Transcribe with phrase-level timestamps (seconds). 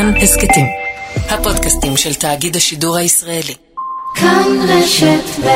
[0.00, 0.66] כאן הסכתים.
[1.14, 3.54] הפודקאסטים של תאגיד השידור הישראלי.
[4.14, 5.48] כאן רשת ב'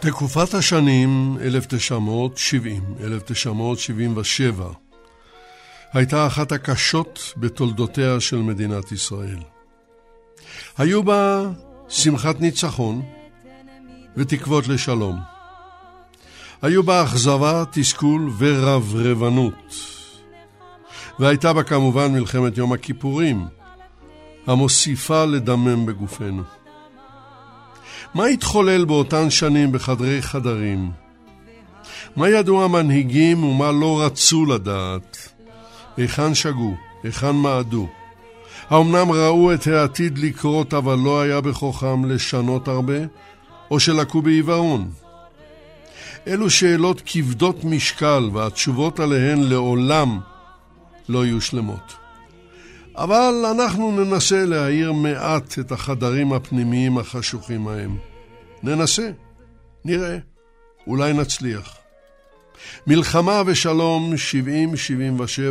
[0.00, 1.42] תקופת השנים 1970-1977
[5.92, 9.38] הייתה אחת הקשות בתולדותיה של מדינת ישראל.
[10.78, 11.44] היו בה
[11.88, 13.02] שמחת ניצחון
[14.16, 15.18] ותקוות לשלום.
[16.62, 19.97] היו בה אכזבה, תסכול ורברבנות.
[21.18, 23.46] והייתה בה כמובן מלחמת יום הכיפורים,
[24.46, 26.42] המוסיפה לדמם בגופנו.
[28.14, 30.90] מה התחולל באותן שנים בחדרי חדרים?
[32.16, 35.28] מה ידעו המנהיגים ומה לא רצו לדעת?
[35.96, 36.74] היכן שגו?
[37.02, 37.88] היכן מעדו?
[38.70, 42.98] האמנם ראו את העתיד לקרות אבל לא היה בכוחם לשנות הרבה?
[43.70, 44.90] או שלקו בעיוורון?
[46.26, 50.20] אלו שאלות כבדות משקל והתשובות עליהן לעולם
[51.08, 51.96] לא יהיו שלמות.
[52.96, 57.96] אבל אנחנו ננסה להאיר מעט את החדרים הפנימיים החשוכים ההם.
[58.62, 59.10] ננסה,
[59.84, 60.18] נראה,
[60.86, 61.76] אולי נצליח.
[62.86, 64.12] מלחמה ושלום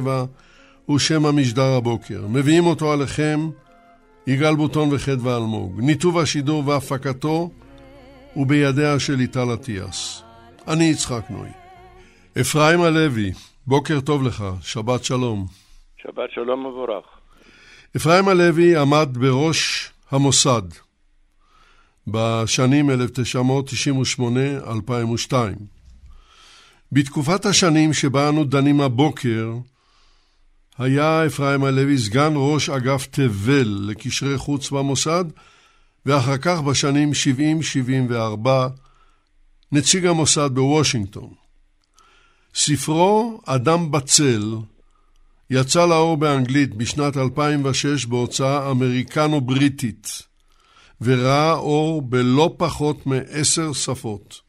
[0.03, 0.07] 70-77
[0.85, 2.27] הוא שם המשדר הבוקר.
[2.27, 3.49] מביאים אותו עליכם
[4.27, 5.81] יגאל בוטון וחדווה אלמוג.
[5.81, 7.49] ניתוב השידור והפקתו
[8.33, 10.21] הוא בידיה של ליטל אטיאס.
[10.67, 11.49] אני יצחק נוי.
[12.41, 13.31] אפרים הלוי,
[13.67, 15.47] בוקר טוב לך, שבת שלום.
[16.01, 17.05] שבת שלום מבורך.
[17.97, 20.61] אפרים הלוי עמד בראש המוסד
[22.07, 25.33] בשנים 1998-2002.
[26.91, 29.53] בתקופת השנים שבה אנו דנים הבוקר,
[30.77, 35.25] היה אפרים הלוי סגן ראש אגף תבל לקשרי חוץ במוסד,
[36.05, 37.11] ואחר כך בשנים
[38.45, 38.47] 70-74
[39.71, 41.46] נציג המוסד בוושינגטון.
[42.59, 44.55] ספרו "אדם בצל"
[45.49, 50.21] יצא לאור באנגלית בשנת 2006 בהוצאה אמריקנו-בריטית,
[51.01, 54.41] וראה אור בלא פחות מעשר שפות.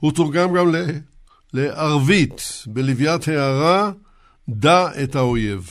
[0.00, 0.84] הוא תורגם גם ל...
[1.52, 3.92] לערבית, בלוויית הערה,
[4.48, 5.70] דע את האויב.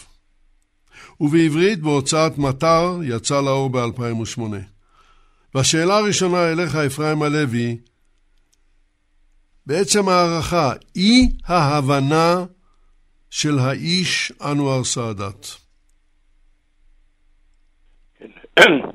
[1.20, 4.42] ובעברית בהוצאת מטר יצא לאור ב-2008.
[5.56, 7.78] והשאלה הראשונה אליך, אפרים הלוי,
[9.68, 12.46] בעצם הערכה, אי ההבנה
[13.30, 15.46] של האיש אנואר סאדאת.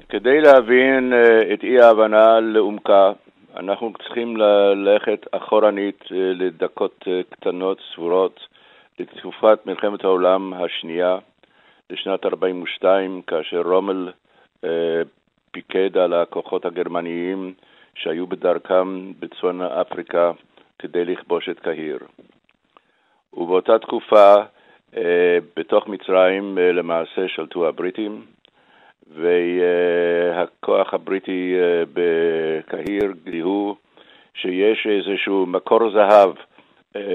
[0.09, 3.13] כדי להבין אה, את אי ההבנה לעומקה,
[3.57, 8.41] אנחנו צריכים ללכת אחורנית אה, לדקות אה, קטנות, ספורות,
[8.99, 11.19] לתקופת מלחמת העולם השנייה,
[11.91, 14.13] לשנת 42, כאשר רומל
[15.51, 17.55] פיקד על הכוחות הגרמניים
[17.95, 20.33] שהיו בדרכם בצפון אפריקה
[20.79, 21.99] כדי לכבוש את קהיר.
[23.33, 24.35] ובאותה תקופה
[24.97, 28.25] אה, בתוך מצרים אה, למעשה שלטו הבריטים,
[29.15, 33.77] והכוח הבריטי אה, בקהיר גילו
[34.35, 36.31] שיש איזשהו מקור זהב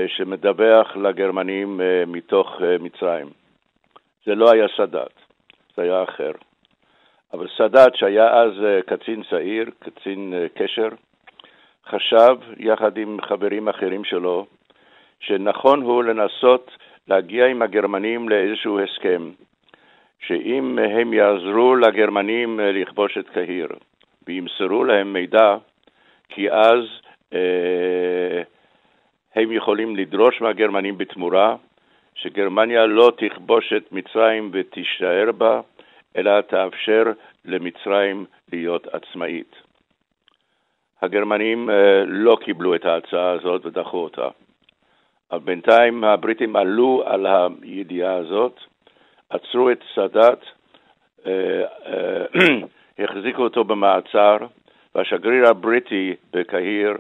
[0.08, 3.30] שמדווח לגרמנים מתוך מצרים.
[4.26, 5.14] זה לא היה סאדאת,
[5.76, 6.32] זה היה אחר.
[7.34, 8.52] אבל סאדאת, שהיה אז
[8.86, 10.90] קצין צעיר, קצין קשר,
[11.88, 14.46] חשב, יחד עם חברים אחרים שלו,
[15.20, 16.72] שנכון הוא לנסות
[17.08, 19.30] להגיע עם הגרמנים לאיזשהו הסכם,
[20.20, 23.68] שאם הם יעזרו לגרמנים לכבוש את קהיר
[24.28, 25.56] וימסרו להם מידע,
[26.30, 26.84] כי אז
[27.34, 28.42] אה,
[29.36, 31.56] הם יכולים לדרוש מהגרמנים בתמורה
[32.16, 35.62] שגרמניה לא תכבוש את מצרים ותישאר בה,
[36.18, 37.04] אלא תאפשר
[37.46, 39.61] למצרים להיות עצמאית.
[41.02, 44.28] הגרמנים אה, לא קיבלו את ההצעה הזאת ודחו אותה.
[45.32, 47.26] אבל בינתיים הבריטים עלו על
[47.62, 48.60] הידיעה הזאת,
[49.30, 50.40] עצרו את סאדאת,
[51.26, 52.26] אה, אה,
[53.04, 54.38] החזיקו אותו במעצר,
[54.96, 56.98] והשגריר הבריטי בקהיר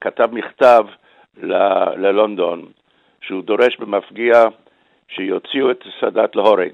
[0.00, 0.84] כתב מכתב
[1.96, 2.66] ללונדון,
[3.20, 4.44] שהוא דורש במפגיע
[5.08, 6.72] שיוציאו את סאדאת להורג.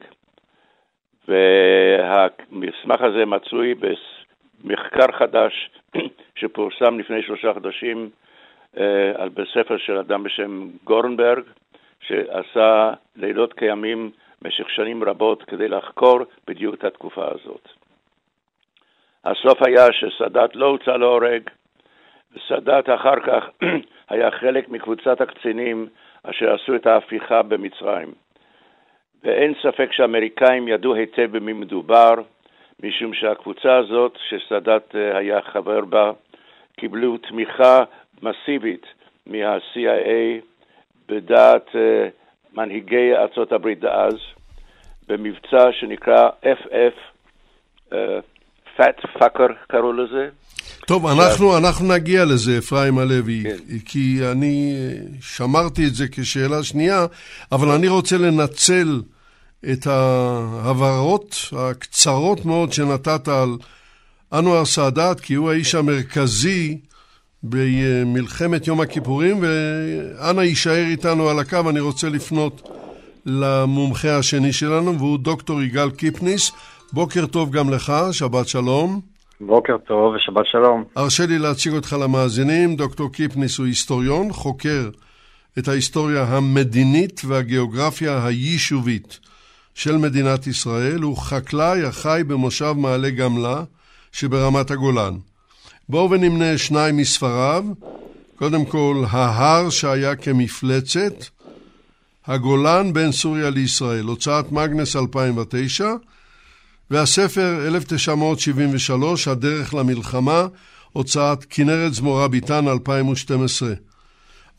[1.29, 5.71] והמסמך הזה מצוי במחקר חדש
[6.39, 8.11] שפורסם לפני שלושה חודשים
[8.77, 11.43] אה, בספר של אדם בשם גורנברג,
[12.01, 14.11] שעשה לילות כימים
[14.43, 17.69] במשך שנים רבות כדי לחקור בדיוק את התקופה הזאת.
[19.25, 21.43] הסוף היה שסאדאת לא הוצא להורג,
[22.35, 23.45] וסאדאת אחר כך
[24.11, 25.89] היה חלק מקבוצת הקצינים
[26.23, 28.13] אשר עשו את ההפיכה במצרים.
[29.25, 32.15] ואין ספק שהאמריקאים ידעו היטב במי מדובר,
[32.83, 36.11] משום שהקבוצה הזאת, שסאדאת אה, היה חבר בה,
[36.77, 37.85] קיבלו תמיכה
[38.23, 38.87] מסיבית
[39.27, 40.43] מה-CIA
[41.09, 41.77] בדעת uh,
[42.55, 44.15] מנהיגי ארצות הברית דאז,
[45.09, 46.97] במבצע שנקרא FF,
[47.91, 47.95] uh,
[48.77, 50.29] Fat Fucker קראו לזה.
[50.87, 53.79] טוב, אנחנו, אנחנו נגיע לזה, אפרים הלוי, כן.
[53.85, 54.75] כי אני
[55.21, 57.07] שמרתי את זה כשאלה שנייה,
[57.53, 59.01] אבל אני רוצה לנצל
[59.73, 63.57] את ההבהרות הקצרות מאוד שנתת על
[64.33, 66.79] אנואר סאדאת, כי הוא האיש המרכזי
[67.43, 72.69] במלחמת יום הכיפורים, ואנא יישאר איתנו על הקו, אני רוצה לפנות
[73.27, 76.53] למומחה השני שלנו, והוא דוקטור יגאל קיפניס.
[76.93, 79.01] בוקר טוב גם לך, שבת שלום.
[79.41, 80.85] בוקר טוב ושבת שלום.
[80.97, 82.77] הרשה לי להציג אותך למאזינים.
[82.77, 84.89] דוקטור קיפניס הוא היסטוריון, חוקר
[85.59, 89.21] את ההיסטוריה המדינית והגיאוגרפיה היישובית
[89.75, 91.01] של מדינת ישראל.
[91.01, 93.63] הוא חקלאי החי במושב מעלה גמלה
[94.13, 95.15] שברמת הגולן.
[95.89, 97.65] בואו ונמנה שניים מספריו.
[98.37, 101.25] קודם כל, ההר שהיה כמפלצת,
[102.27, 105.93] הגולן בין סוריה לישראל, הוצאת מגנס 2009,
[106.91, 110.47] והספר 1973, הדרך למלחמה,
[110.93, 113.73] הוצאת כנרת זמורה ביטן 2012.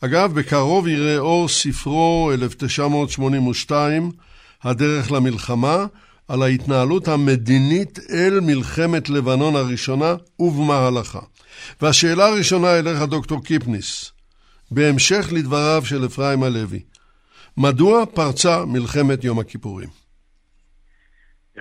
[0.00, 4.10] אגב, בקרוב יראה אור ספרו 1982,
[4.66, 5.76] הדרך למלחמה,
[6.28, 11.24] על ההתנהלות המדינית אל מלחמת לבנון הראשונה ובמהלכה.
[11.82, 14.12] והשאלה הראשונה אליך, דוקטור קיפניס,
[14.70, 16.80] בהמשך לדבריו של אפרים הלוי,
[17.58, 19.88] מדוע פרצה מלחמת יום הכיפורים?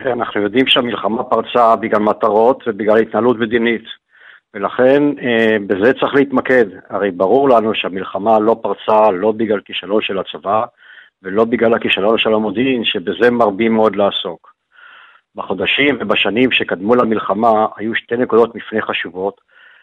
[0.05, 3.83] אנחנו יודעים שהמלחמה פרצה בגלל מטרות ובגלל התנהלות מדינית,
[4.53, 6.65] ולכן אה, בזה צריך להתמקד.
[6.89, 10.65] הרי ברור לנו שהמלחמה לא פרצה לא בגלל כישלון של הצבא
[11.25, 14.53] ולא בגלל הכישלון של המודיעין, שבזה מרבים מאוד לעסוק.
[15.35, 19.41] בחודשים ובשנים שקדמו למלחמה היו שתי נקודות מפנה חשובות,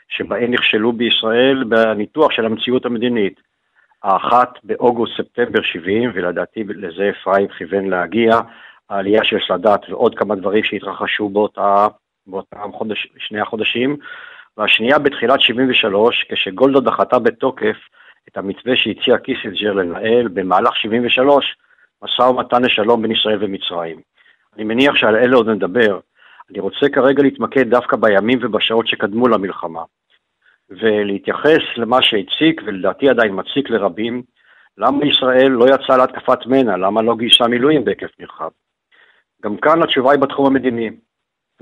[0.09, 3.41] שבהן נכשלו בישראל בניתוח של המציאות המדינית.
[4.03, 8.41] האחת באוגוסט-ספטמבר 70, ולדעתי לזה אפרים כיוון להגיע,
[8.91, 11.87] העלייה של סאדאת ועוד כמה דברים שהתרחשו באותה,
[12.27, 13.97] באותם חודש, שני החודשים,
[14.56, 17.77] והשנייה בתחילת 73, כשגולדה דחתה בתוקף
[18.28, 21.56] את המתווה שהציע קיסינג'ר לנהל במהלך 73,
[22.02, 24.00] משא ומתן לשלום בין ישראל ומצרים.
[24.56, 26.00] אני מניח שעל אלה עוד נדבר.
[26.50, 29.82] אני רוצה כרגע להתמקד דווקא בימים ובשעות שקדמו למלחמה,
[30.70, 34.22] ולהתייחס למה שהציק, ולדעתי עדיין מציק לרבים,
[34.78, 38.50] למה ישראל לא יצאה להתקפת מנע, למה לא גייסה מילואים בהיקף נרחב.
[39.42, 40.90] גם כאן התשובה היא בתחום המדיני.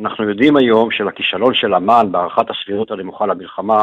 [0.01, 3.83] אנחנו יודעים היום שלכישלון של אמ"ן בהערכת הסבירות הנמוכה למלחמה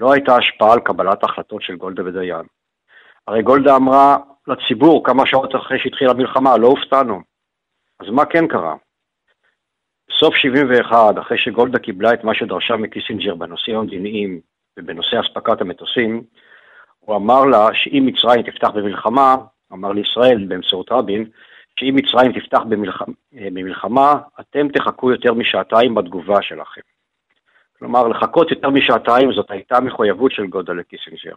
[0.00, 2.46] לא הייתה השפעה על קבלת ההחלטות של גולדה ודיין.
[3.26, 4.16] הרי גולדה אמרה
[4.46, 7.20] לציבור כמה שעות אחרי שהתחילה המלחמה, לא הופתענו.
[8.00, 8.74] אז מה כן קרה?
[10.08, 14.40] בסוף 71, אחרי שגולדה קיבלה את מה שדרשה מקיסינג'ר בנושאים המדיניים
[14.78, 16.22] ובנושא אספקת המטוסים,
[16.98, 19.36] הוא אמר לה שאם מצרים תפתח במלחמה,
[19.72, 21.30] אמר לישראל באמצעות רבין,
[21.76, 26.89] שאם מצרים תפתח במלחמה, במלחמה, אתם תחכו יותר משעתיים בתגובה שלכם.
[27.80, 31.34] כלומר, לחכות יותר משעתיים זאת הייתה מחויבות של גולדה לקיסינג'ר.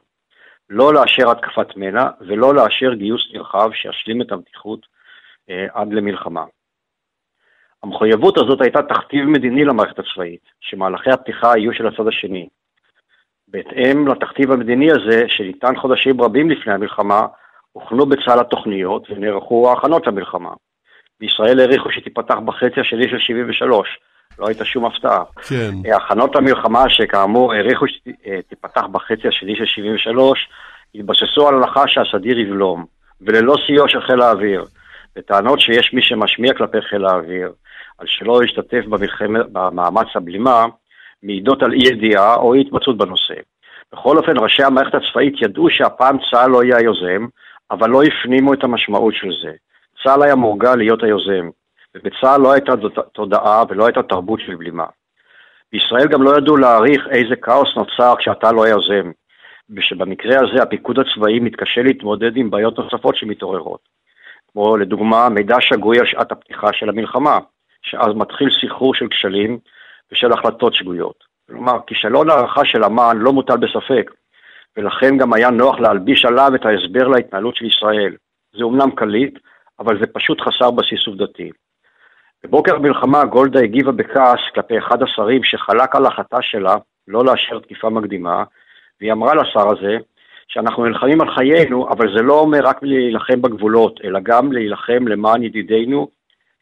[0.70, 4.80] לא לאשר התקפת מנע ולא לאשר גיוס נרחב שישלים את המתיחות
[5.50, 6.44] אה, עד למלחמה.
[7.84, 12.48] המחויבות הזאת הייתה תכתיב מדיני למערכת הצבאית, שמהלכי הפתיחה יהיו של הצד השני.
[13.48, 17.28] בהתאם לתכתיב המדיני הזה, שניתן חודשים רבים לפני המלחמה,
[17.72, 20.54] הוכנו בצה"ל התוכניות ונערכו ההכנות למלחמה.
[21.20, 24.00] בישראל העריכו שתיפתח בחצי השני של 73,
[24.40, 25.24] לא הייתה שום הפתעה.
[25.48, 25.72] כן.
[25.96, 30.50] הכנות למלחמה, שכאמור העריכו שתיפתח בחצי השני של 73,
[30.96, 32.86] התבססו על הלכה שהסדיר יבלום,
[33.22, 34.66] וללא סיוע של חיל האוויר.
[35.18, 37.52] וטענות שיש מי שמשמיע כלפי חיל האוויר,
[37.98, 38.86] על שלא להשתתף
[39.52, 40.66] במאמץ הבלימה,
[41.24, 43.34] מעידות על אי ידיעה או אי התמצאות בנושא.
[43.94, 47.26] בכל אופן, ראשי המערכת הצבאית ידעו שהפעם צה"ל לא יהיה היוזם,
[47.72, 49.52] אבל לא הפנימו את המשמעות של זה.
[50.04, 51.50] צה"ל היה מורגל להיות היוזם,
[51.96, 52.72] ובצה"ל לא הייתה
[53.14, 54.86] תודעה ולא הייתה תרבות של בלימה.
[55.72, 59.12] בישראל גם לא ידעו להעריך איזה כאוס נוצר כשאתה לא היוזם,
[59.70, 63.80] ושבמקרה הזה הפיקוד הצבאי מתקשה להתמודד עם בעיות נוספות שמתעוררות.
[64.52, 67.40] כמו לדוגמה מידע שגוי על שעת הפתיחה של המלחמה,
[67.82, 69.60] שאז מתחיל סחרור של כשלים
[70.12, 71.24] ושל החלטות שגויות.
[71.48, 74.12] כלומר, כישלון הערכה של אמ"ן לא מוטל בספק,
[74.78, 78.16] ולכן גם היה נוח להלביש עליו את ההסבר להתנהלות של ישראל.
[78.58, 79.40] זה אומנם קליט,
[79.80, 81.52] אבל זה פשוט חסר בסיס עובדתי.
[82.46, 86.76] בבוקר המלחמה גולדה הגיבה בכעס כלפי אחד השרים שחלק על החלטה שלה
[87.08, 88.44] לא לאשר תקיפה מקדימה,
[89.02, 89.98] והיא אמרה לשר הזה
[90.48, 95.44] שאנחנו נלחמים על חיינו, אבל זה לא אומר רק להילחם בגבולות, אלא גם להילחם למען
[95.44, 96.08] ידידינו,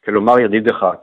[0.05, 0.95] כלומר ידיד אחד.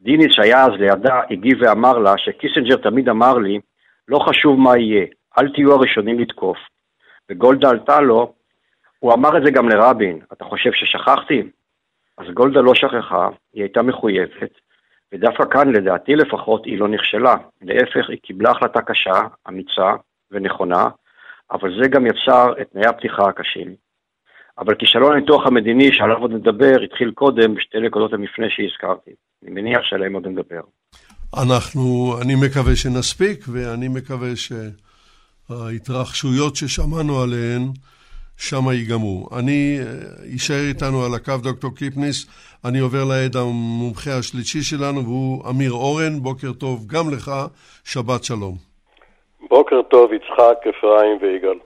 [0.00, 3.60] דיניץ שהיה אז לידה הגיב ואמר לה שקיסינג'ר תמיד אמר לי,
[4.08, 5.06] לא חשוב מה יהיה,
[5.38, 6.58] אל תהיו הראשונים לתקוף.
[7.30, 8.32] וגולדה עלתה לו,
[8.98, 11.42] הוא אמר את זה גם לרבין, אתה חושב ששכחתי?
[12.18, 14.52] אז גולדה לא שכחה, היא הייתה מחויבת,
[15.12, 17.36] ודווקא כאן, לדעתי לפחות, היא לא נכשלה.
[17.62, 19.92] להפך, היא קיבלה החלטה קשה, אמיצה
[20.30, 20.88] ונכונה,
[21.52, 23.74] אבל זה גם יצר את תנאי הפתיחה הקשים.
[24.58, 29.10] אבל כישלון הניתוח המדיני שעליו עוד נדבר התחיל קודם בשתי נקודות המפנה שהזכרתי.
[29.42, 30.60] אני מניח שעליהם עוד נדבר.
[31.42, 37.62] אנחנו, אני מקווה שנספיק, ואני מקווה שההתרחשויות ששמענו עליהן
[38.36, 39.28] שם ייגמרו.
[39.38, 39.78] אני,
[40.24, 42.26] יישאר איתנו על הקו דוקטור קיפניס,
[42.64, 47.32] אני עובר לעד המומחה השלישי שלנו, והוא אמיר אורן, בוקר טוב גם לך,
[47.84, 48.56] שבת שלום.
[49.50, 51.58] בוקר טוב, יצחק, אפרים ויגאל.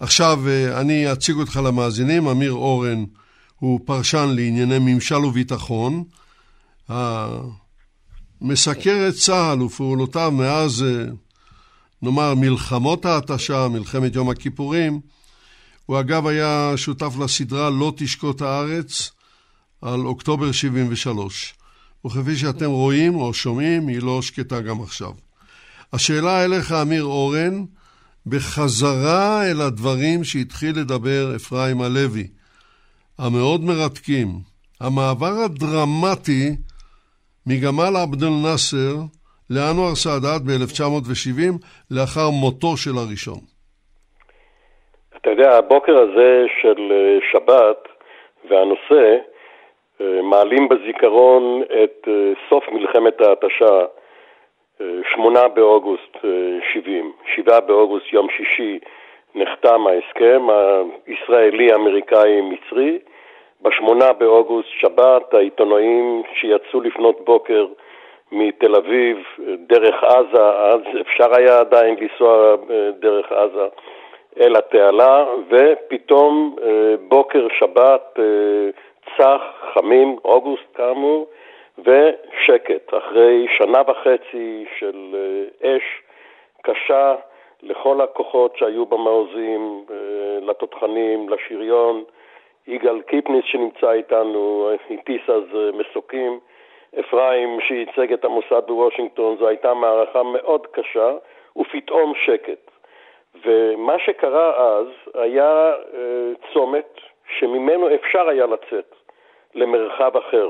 [0.00, 0.38] עכשיו
[0.80, 3.04] אני אציג אותך למאזינים, אמיר אורן
[3.58, 6.04] הוא פרשן לענייני ממשל וביטחון.
[8.40, 10.84] מסקר את צה"ל ופעולותיו מאז,
[12.02, 15.00] נאמר, מלחמות ההתשה, מלחמת יום הכיפורים.
[15.86, 19.10] הוא אגב היה שותף לסדרה לא תשקוט הארץ
[19.82, 21.54] על אוקטובר 73.
[22.06, 25.12] וכפי שאתם רואים או שומעים, היא לא שקטה גם עכשיו.
[25.92, 27.64] השאלה אליך, אמיר אורן,
[28.26, 32.26] בחזרה אל הדברים שהתחיל לדבר אפרים הלוי,
[33.18, 34.40] המאוד מרתקים,
[34.80, 36.56] המעבר הדרמטי
[37.46, 39.02] מגמל עבד אל נאסר
[39.50, 41.52] לאנואר סאדאת ב-1970
[41.90, 43.53] לאחר מותו של הראשון.
[45.24, 47.88] אתה יודע, הבוקר הזה של אה, שבת
[48.48, 49.16] והנושא
[50.00, 53.84] אה, מעלים בזיכרון את אה, סוף מלחמת ההתשה,
[55.12, 56.16] שמונה באוגוסט
[56.72, 58.78] 70, שבעה באוגוסט יום שישי
[59.34, 60.46] נחתם ההסכם
[61.06, 62.98] הישראלי-אמריקאי-מצרי,
[63.62, 67.66] בשמונה באוגוסט שבת העיתונאים שיצאו לפנות בוקר
[68.32, 69.18] מתל אביב
[69.66, 72.56] דרך עזה, אז אפשר היה עדיין לנסוע
[73.00, 73.66] דרך עזה
[74.40, 76.56] אל התעלה, ופתאום
[77.08, 78.18] בוקר שבת
[79.18, 79.42] צח,
[79.74, 81.26] חמים, אוגוסט כאמור,
[81.78, 85.82] ושקט, אחרי שנה וחצי של אה, אש
[86.62, 87.14] קשה
[87.62, 89.96] לכל הכוחות שהיו במעוזים, אה,
[90.42, 92.04] לתותחנים, לשריון.
[92.66, 96.38] יגאל קיפניס שנמצא איתנו, הטיס אז אה, מסוקים.
[97.00, 101.12] אפרים שייצג את המוסד בוושינגטון, זו הייתה מערכה מאוד קשה,
[101.56, 102.63] ופתאום שקט.
[103.44, 105.72] ומה שקרה אז היה
[106.52, 107.00] צומת
[107.38, 108.94] שממנו אפשר היה לצאת
[109.54, 110.48] למרחב אחר.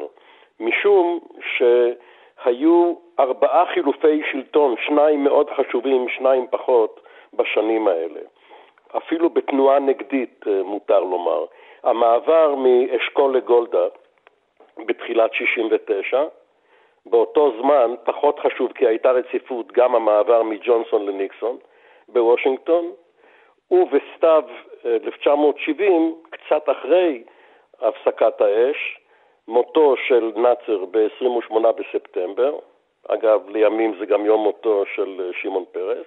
[0.61, 1.21] משום
[1.57, 7.00] שהיו ארבעה חילופי שלטון, שניים מאוד חשובים, שניים פחות,
[7.35, 8.21] בשנים האלה.
[8.97, 11.45] אפילו בתנועה נגדית, אה, מותר לומר.
[11.83, 13.87] המעבר מאשכול לגולדה
[14.87, 16.25] בתחילת 69,
[17.07, 21.57] באותו זמן, פחות חשוב כי הייתה רציפות, גם המעבר מג'ונסון לניקסון
[22.08, 22.92] בוושינגטון,
[23.70, 24.44] ובסתיו
[24.84, 27.23] 1970, אה, קצת אחרי
[27.80, 28.99] הפסקת האש,
[29.49, 32.58] מותו של נאצר ב-28 בספטמבר,
[33.08, 36.06] אגב, לימים זה גם יום מותו של אה, שמעון פרס,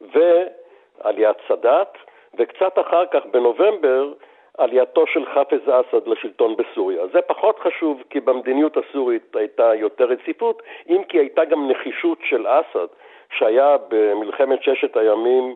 [0.00, 1.98] ועליית סאדאת,
[2.38, 4.12] וקצת אחר כך, בנובמבר,
[4.58, 7.06] עלייתו של חאפז אסד לשלטון בסוריה.
[7.06, 12.46] זה פחות חשוב כי במדיניות הסורית הייתה יותר רציפות, אם כי הייתה גם נחישות של
[12.46, 12.86] אסד,
[13.38, 15.54] שהיה במלחמת ששת הימים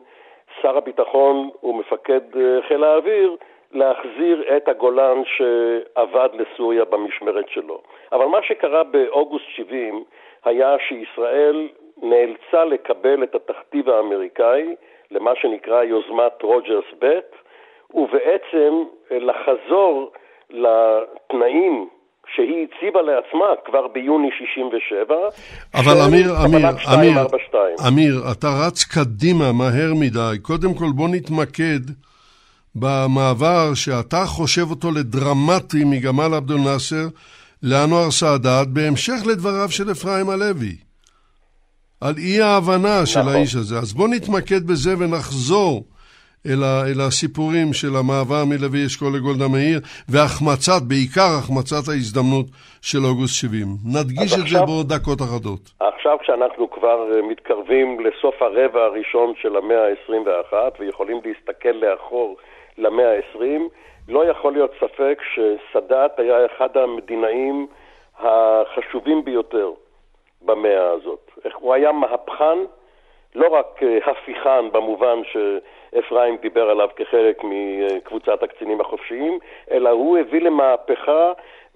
[0.61, 3.35] שר הביטחון ומפקד אה, חיל האוויר,
[3.71, 7.81] להחזיר את הגולן שאבד לסוריה במשמרת שלו.
[8.11, 10.03] אבל מה שקרה באוגוסט 70
[10.45, 11.67] היה שישראל
[12.01, 14.75] נאלצה לקבל את התכתיב האמריקאי
[15.11, 17.19] למה שנקרא יוזמת רוג'רס ב',
[17.93, 20.11] ובעצם לחזור
[20.49, 21.89] לתנאים
[22.35, 25.15] שהיא הציבה לעצמה כבר ביוני 67.
[25.73, 27.17] אבל אמיר, אמיר, אמיר,
[27.87, 30.37] אמיר, אתה רץ קדימה מהר מדי.
[30.41, 31.79] קודם כל בוא נתמקד
[32.75, 37.07] במעבר שאתה חושב אותו לדרמטי מגמל עבדול נאסר
[37.63, 40.75] לאנואר סאדאת, בהמשך לדבריו של אפרים הלוי.
[42.01, 43.33] על אי ההבנה של נכון.
[43.33, 43.77] האיש הזה.
[43.77, 45.83] אז בוא נתמקד בזה ונחזור
[46.47, 49.79] אל, ה, אל הסיפורים של המעבר מלוי אשכול לגולדה מאיר,
[50.11, 52.47] והחמצת, בעיקר החמצת ההזדמנות
[52.81, 53.65] של אוגוסט 70.
[53.95, 55.63] נדגיש את עכשיו, זה בעוד דקות אחדות.
[55.79, 62.37] עכשיו כשאנחנו כבר אה, מתקרבים לסוף הרבע הראשון של המאה ה-21 ויכולים להסתכל לאחור
[62.77, 63.61] למאה ה-20,
[64.09, 67.67] לא יכול להיות ספק שסאדאת היה אחד המדינאים
[68.19, 69.71] החשובים ביותר
[70.41, 71.31] במאה הזאת.
[71.53, 72.57] הוא היה מהפכן,
[73.35, 79.39] לא רק אה, הפיכן במובן שאפרים דיבר עליו כחלק מקבוצת הקצינים החופשיים,
[79.71, 81.31] אלא הוא הביא למהפכה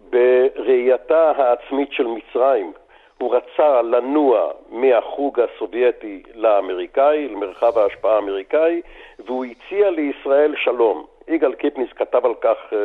[0.10, 2.74] בראייתה העצמית של מצרים.
[3.18, 8.82] הוא רצה לנוע מהחוג הסובייטי לאמריקאי, למרחב ההשפעה האמריקאי,
[9.26, 11.06] והוא הציע לישראל שלום.
[11.28, 12.76] יגאל קיפניס כתב על כך uh,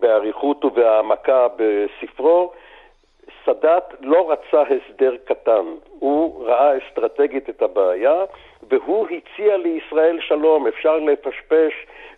[0.00, 2.52] באריכות ובהעמקה בספרו,
[3.46, 5.64] סאדאת לא רצה הסדר קטן,
[5.98, 8.24] הוא ראה אסטרטגית את הבעיה
[8.70, 10.66] והוא הציע לישראל שלום.
[10.66, 11.72] אפשר לפשפש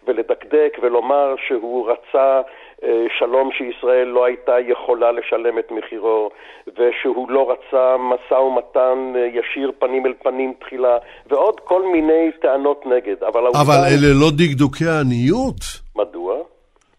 [0.07, 2.41] ולדקדק ולומר שהוא רצה
[2.85, 6.31] אה, שלום שישראל לא הייתה יכולה לשלם את מחירו,
[6.67, 12.87] ושהוא לא רצה משא ומתן אה, ישיר פנים אל פנים תחילה, ועוד כל מיני טענות
[12.87, 13.25] נגד.
[13.25, 15.61] אבל, אבל אלה לא דקדוקי עניות?
[15.97, 16.37] מדוע?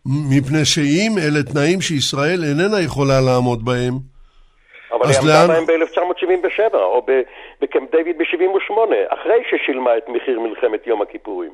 [0.06, 4.15] מפני שאם אלה תנאים שישראל איננה יכולה לעמוד בהם,
[4.92, 7.06] אבל היא עמדה בהם ב-1977, או
[7.62, 8.74] בקמפ דיוויד ב-78,
[9.08, 11.52] אחרי ששילמה את מחיר מלחמת יום הכיפורים.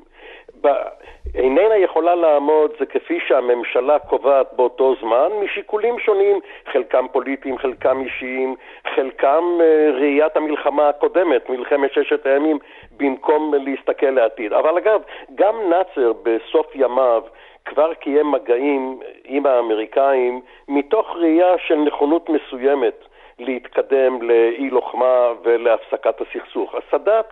[1.35, 6.39] איננה יכולה לעמוד, זה כפי שהממשלה קובעת באותו זמן, משיקולים שונים,
[6.71, 8.55] חלקם פוליטיים, חלקם אישיים,
[8.95, 12.59] חלקם אה, ראיית המלחמה הקודמת, מלחמת ששת הימים,
[12.97, 14.53] במקום להסתכל לעתיד.
[14.53, 15.01] אבל אגב,
[15.35, 17.23] גם נאצר בסוף ימיו
[17.65, 23.05] כבר קיים מגעים עם האמריקאים מתוך ראייה של נכונות מסוימת
[23.43, 26.75] להתקדם לאי לוחמה ולהפסקת הסכסוך.
[26.75, 27.25] הסאדאת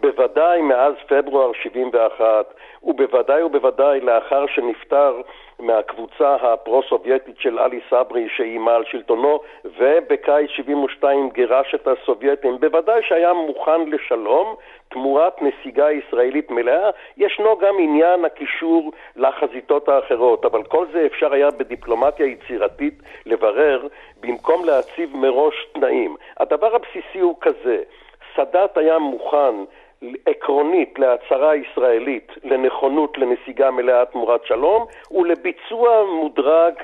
[0.00, 5.20] בוודאי מאז פברואר 71, ובוודאי ובוודאי לאחר שנפטר
[5.62, 13.32] מהקבוצה הפרו-סובייטית של עלי סברי שאיימה על שלטונו, ובקיץ 72 גירש את הסובייטים, בוודאי שהיה
[13.32, 14.56] מוכן לשלום
[14.88, 16.90] תמורת נסיגה ישראלית מלאה.
[17.16, 22.94] ישנו גם עניין הקישור לחזיתות האחרות, אבל כל זה אפשר היה בדיפלומטיה יצירתית
[23.26, 23.86] לברר,
[24.20, 26.16] במקום להציב מראש תנאים.
[26.40, 27.82] הדבר הבסיסי הוא כזה,
[28.36, 29.54] סאדאת היה מוכן
[30.26, 35.90] עקרונית להצהרה ישראלית לנכונות לנסיגה מלאה תמורת שלום ולביצוע
[36.20, 36.74] מודרג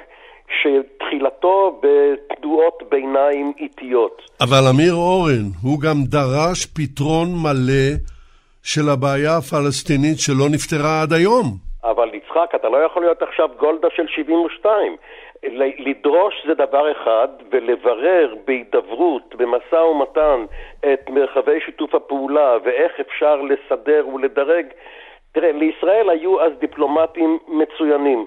[0.60, 4.22] שתחילתו בתנועות ביניים איטיות.
[4.40, 7.88] אבל אמיר אורן, הוא גם דרש פתרון מלא
[8.62, 11.46] של הבעיה הפלסטינית שלא נפתרה עד היום.
[11.84, 14.96] אבל יצחק, אתה לא יכול להיות עכשיו גולדה של 72.
[15.78, 20.44] לדרוש זה דבר אחד, ולברר בהידברות, במשא ומתן,
[20.92, 24.66] את מרחבי שיתוף הפעולה ואיך אפשר לסדר ולדרג.
[25.32, 28.26] תראה, לישראל היו אז דיפלומטים מצוינים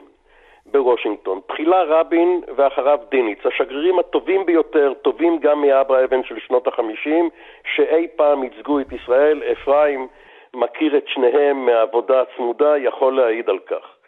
[0.66, 1.40] בוושינגטון.
[1.48, 7.30] תחילה רבין ואחריו דיניץ, השגרירים הטובים ביותר, טובים גם מאברה אבן של שנות החמישים,
[7.76, 9.44] שאי פעם ייצגו את ישראל.
[9.52, 10.08] אפרים
[10.54, 13.99] מכיר את שניהם מעבודה צמודה, יכול להעיד על כך.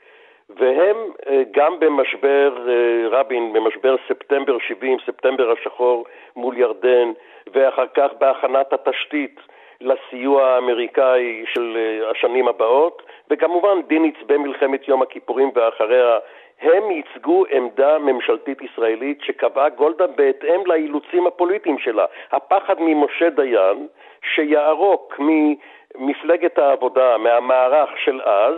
[0.57, 0.97] והם
[1.29, 7.11] אה, גם במשבר אה, רבין, במשבר ספטמבר 70, ספטמבר השחור מול ירדן,
[7.53, 9.39] ואחר כך בהכנת התשתית
[9.81, 16.19] לסיוע האמריקאי של אה, השנים הבאות, וכמובן דיניץ במלחמת יום הכיפורים ואחריה,
[16.61, 22.05] הם ייצגו עמדה ממשלתית ישראלית שקבעה גולדה בהתאם לאילוצים הפוליטיים שלה.
[22.31, 23.87] הפחד ממשה דיין,
[24.35, 28.55] שיערוק ממפלגת העבודה, מהמערך של אז,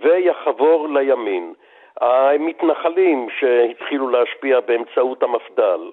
[0.00, 1.52] ויחבור לימין.
[2.00, 5.90] המתנחלים שהתחילו להשפיע באמצעות המפד"ל,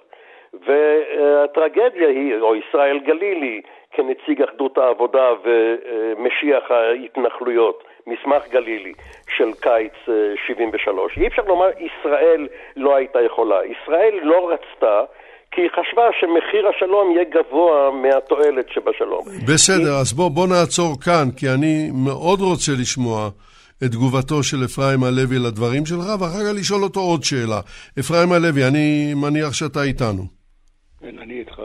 [0.66, 3.60] והטרגדיה היא, או ישראל גלילי
[3.90, 8.92] כנציג אחדות העבודה ומשיח ההתנחלויות, מסמך גלילי
[9.36, 9.92] של קיץ
[10.46, 11.18] 73.
[11.18, 13.58] אי אפשר לומר ישראל לא הייתה יכולה.
[13.64, 15.00] ישראל לא רצתה
[15.52, 19.24] כי היא חשבה שמחיר השלום יהיה גבוה מהתועלת שבשלום.
[19.48, 20.00] בסדר, היא...
[20.00, 23.28] אז בוא, בוא נעצור כאן, כי אני מאוד רוצה לשמוע
[23.84, 27.60] את תגובתו של אפרים הלוי לדברים שלך, ואחר כך לשאול אותו עוד שאלה.
[28.00, 30.22] אפרים הלוי, אני מניח שאתה איתנו.
[31.00, 31.58] כן, אני איתך.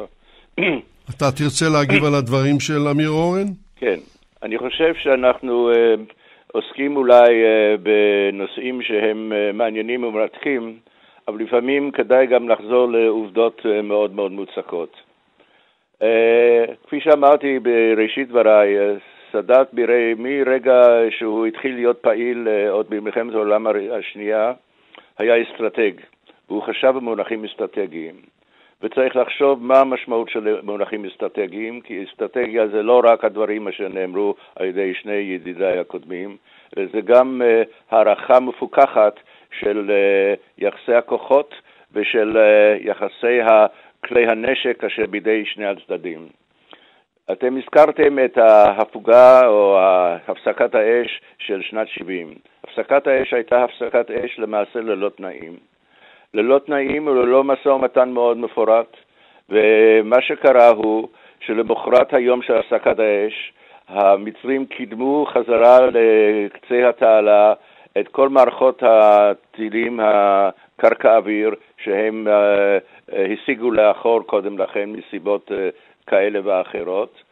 [1.11, 3.47] אתה תרצה להגיב על הדברים של אמיר אורן?
[3.75, 3.99] כן.
[4.43, 5.75] אני חושב שאנחנו uh,
[6.51, 10.79] עוסקים אולי uh, בנושאים שהם uh, מעניינים ומרתקים,
[11.27, 14.93] אבל לפעמים כדאי גם לחזור לעובדות uh, מאוד מאוד מוצקות.
[16.01, 16.05] Uh,
[16.87, 18.99] כפי שאמרתי בראשית דבריי, uh,
[19.35, 19.67] סאדאת
[20.17, 24.53] מרגע שהוא התחיל להיות פעיל אה, עוד במלחמת העולם השנייה,
[25.17, 25.91] היה אסטרטג,
[26.49, 28.15] והוא חשב במונחים אסטרטגיים.
[28.81, 34.35] וצריך לחשוב מה המשמעות של מונחים אסטרטגיים, כי אסטרטגיה זה לא רק הדברים אשר נאמרו
[34.55, 36.37] על ידי שני ידידיי הקודמים,
[36.75, 39.19] זה גם uh, הערכה מפוכחת
[39.59, 41.55] של uh, יחסי הכוחות
[41.93, 42.37] ושל
[42.79, 43.39] יחסי
[44.05, 46.27] כלי הנשק אשר בידי שני הצדדים.
[47.31, 49.77] אתם הזכרתם את ההפוגה או
[50.27, 52.33] הפסקת האש של שנת 70.
[52.63, 55.55] הפסקת האש הייתה הפסקת אש למעשה ללא תנאים.
[56.33, 58.97] ללא תנאים וללא משא ומתן מאוד מפורט,
[59.49, 61.07] ומה שקרה הוא
[61.39, 63.53] שלמחרת היום של הפסקת האש,
[63.87, 67.53] המצרים קידמו חזרה לקצה התעלה
[67.99, 75.53] את כל מערכות הטילים, הקרקע אוויר, שהם uh, השיגו לאחור קודם לכן מסיבות uh,
[76.07, 77.23] כאלה ואחרות,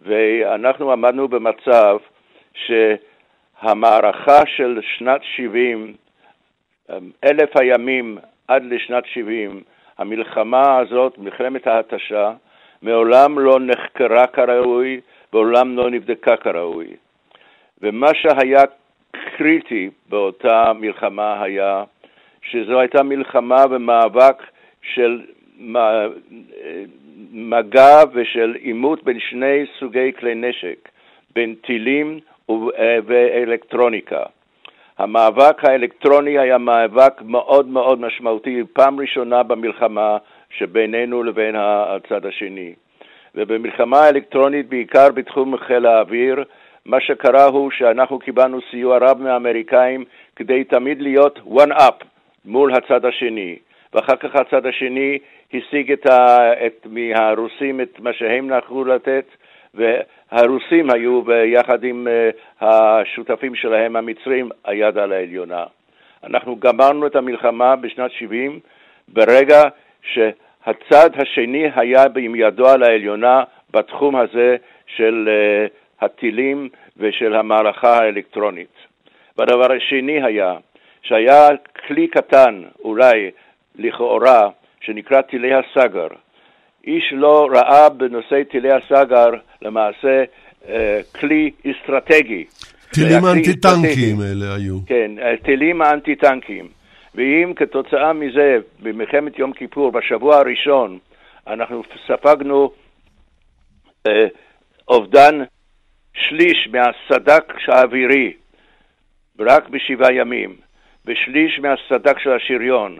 [0.00, 1.96] ואנחנו עמדנו במצב
[2.54, 5.94] שהמערכה של שנת 70
[7.24, 9.62] אלף הימים עד לשנת 70,
[9.98, 12.32] המלחמה הזאת, מלחמת ההתשה,
[12.82, 15.00] מעולם לא נחקרה כראוי,
[15.32, 16.86] מעולם לא נבדקה כראוי.
[17.82, 18.62] ומה שהיה
[19.36, 21.84] קריטי באותה מלחמה היה
[22.42, 24.42] שזו הייתה מלחמה ומאבק
[24.82, 25.20] של
[27.32, 30.88] מגע ושל עימות בין שני סוגי כלי נשק,
[31.34, 32.20] בין טילים
[33.06, 34.22] ואלקטרוניקה.
[34.98, 40.16] המאבק האלקטרוני היה מאבק מאוד מאוד משמעותי, פעם ראשונה במלחמה
[40.50, 42.74] שבינינו לבין הצד השני.
[43.34, 46.44] ובמלחמה האלקטרונית, בעיקר בתחום חיל האוויר,
[46.86, 50.04] מה שקרה הוא שאנחנו קיבלנו סיוע רב מהאמריקאים
[50.36, 52.04] כדי תמיד להיות one up
[52.44, 53.56] מול הצד השני,
[53.94, 55.18] ואחר כך הצד השני
[55.54, 59.24] השיג את ה, את, מהרוסים את מה שהם יכלו לתת,
[59.74, 65.64] והרוסים היו ביחד עם uh, השותפים שלהם, המצרים, היד על העליונה.
[66.24, 68.60] אנחנו גמרנו את המלחמה בשנת 70
[69.08, 69.62] ברגע
[70.02, 78.76] שהצד השני היה עם ידו על העליונה בתחום הזה של uh, הטילים ושל המערכה האלקטרונית.
[79.38, 80.54] והדבר השני היה
[81.02, 81.48] שהיה
[81.86, 83.30] כלי קטן, אולי
[83.78, 84.48] לכאורה,
[84.80, 86.08] שנקרא טילי הסגר.
[86.86, 89.30] איש לא ראה בנושא טילי הסגר
[89.62, 90.24] למעשה
[90.68, 92.44] אה, כלי אסטרטגי.
[92.94, 94.78] טילים אנטי-טנקיים אלה היו.
[94.86, 96.68] כן, אה, טילים אנטי-טנקיים.
[97.14, 100.98] ואם כתוצאה מזה, במלחמת יום כיפור, בשבוע הראשון,
[101.46, 102.70] אנחנו ספגנו
[104.06, 104.26] אה,
[104.88, 105.40] אובדן
[106.14, 108.32] שליש מהסד"כ האווירי
[109.40, 110.56] רק בשבעה ימים,
[111.06, 112.98] ושליש מהסד"כ של השריון.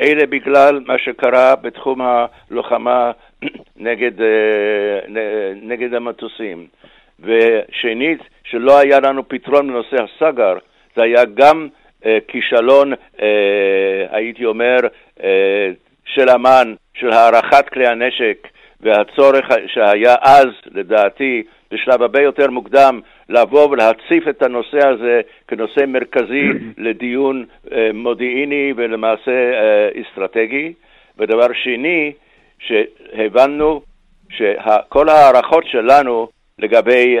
[0.00, 3.12] אלה בגלל מה שקרה בתחום הלוחמה
[3.76, 4.98] נגד, אה,
[5.62, 6.66] נגד המטוסים.
[7.20, 10.54] ושנית, שלא היה לנו פתרון לנושא הסגר,
[10.96, 11.68] זה היה גם
[12.06, 14.76] אה, כישלון, אה, הייתי אומר,
[16.04, 18.48] של אמ"ן, של הערכת כלי הנשק,
[18.80, 26.48] והצורך שהיה אז, לדעתי, בשלב הרבה יותר מוקדם, לבוא ולהציף את הנושא הזה כנושא מרכזי
[26.86, 30.72] לדיון אה, מודיעיני ולמעשה אה, אסטרטגי.
[31.18, 32.12] ודבר שני,
[32.58, 33.82] שהבנו
[34.30, 37.16] שכל ההערכות שלנו לגבי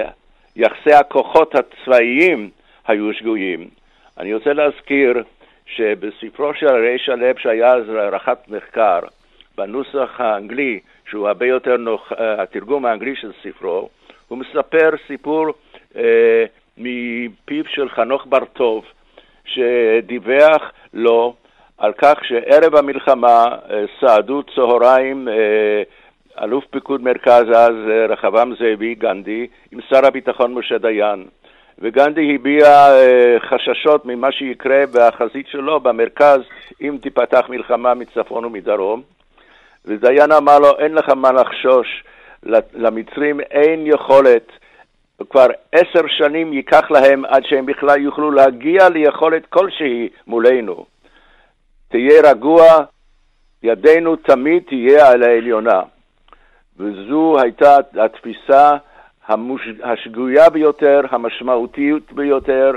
[0.56, 2.50] יחסי הכוחות הצבאיים
[2.86, 3.68] היו שגויים.
[4.18, 5.22] אני רוצה להזכיר
[5.66, 9.00] שבספרו של אריה שלו, שהיה אז הערכת מחקר,
[9.56, 13.88] בנוסח האנגלי, שהוא הרבה יותר נוח, אה, התרגום האנגלי של ספרו,
[14.28, 15.46] הוא מספר סיפור
[15.96, 16.44] אה,
[16.78, 18.84] מפיו של חנוך בר-טוב,
[19.44, 21.34] שדיווח לו
[21.78, 25.82] על כך שערב המלחמה אה, סעדו צהריים אה,
[26.44, 31.24] אלוף פיקוד מרכז אז, אה, רחבעם זאבי, גנדי, עם שר הביטחון משה דיין.
[31.78, 36.40] וגנדי הביע אה, חששות ממה שיקרה בחזית שלו במרכז
[36.82, 39.02] אם תיפתח מלחמה מצפון ומדרום.
[39.84, 42.04] ודיין אמר לו, אין לך מה לחשוש,
[42.74, 44.52] למצרים אין יכולת,
[45.30, 50.86] כבר עשר שנים ייקח להם עד שהם בכלל יוכלו להגיע ליכולת כלשהי מולנו.
[51.88, 52.64] תהיה רגוע,
[53.62, 55.82] ידנו תמיד תהיה על העליונה.
[56.78, 58.76] וזו הייתה התפיסה
[59.26, 59.68] המוש...
[59.82, 62.72] השגויה ביותר, המשמעותית ביותר,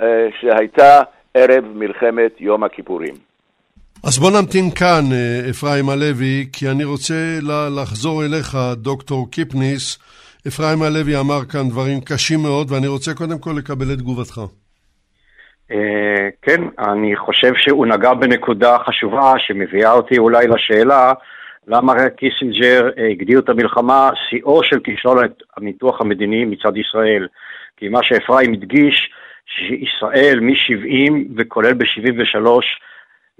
[0.00, 1.02] אה, שהייתה
[1.34, 3.29] ערב מלחמת יום הכיפורים.
[4.04, 7.38] אז בוא נמתין כאן, אה, אפרים הלוי, כי אני רוצה
[7.80, 9.98] לחזור אליך, דוקטור קיפניס.
[10.48, 14.40] אפרים הלוי אמר כאן דברים קשים מאוד, ואני רוצה קודם כל לקבל את תגובתך.
[15.72, 21.12] אה, כן, אני חושב שהוא נגע בנקודה חשובה שמביאה אותי אולי לשאלה
[21.68, 25.18] למה קיסינג'ר אה, הגדיר את המלחמה שיאו של כישלון
[25.56, 27.26] הניתוח המדיני מצד ישראל.
[27.76, 29.10] כי מה שאפרים הדגיש,
[29.46, 32.46] שישראל מ-70 וכולל ב-73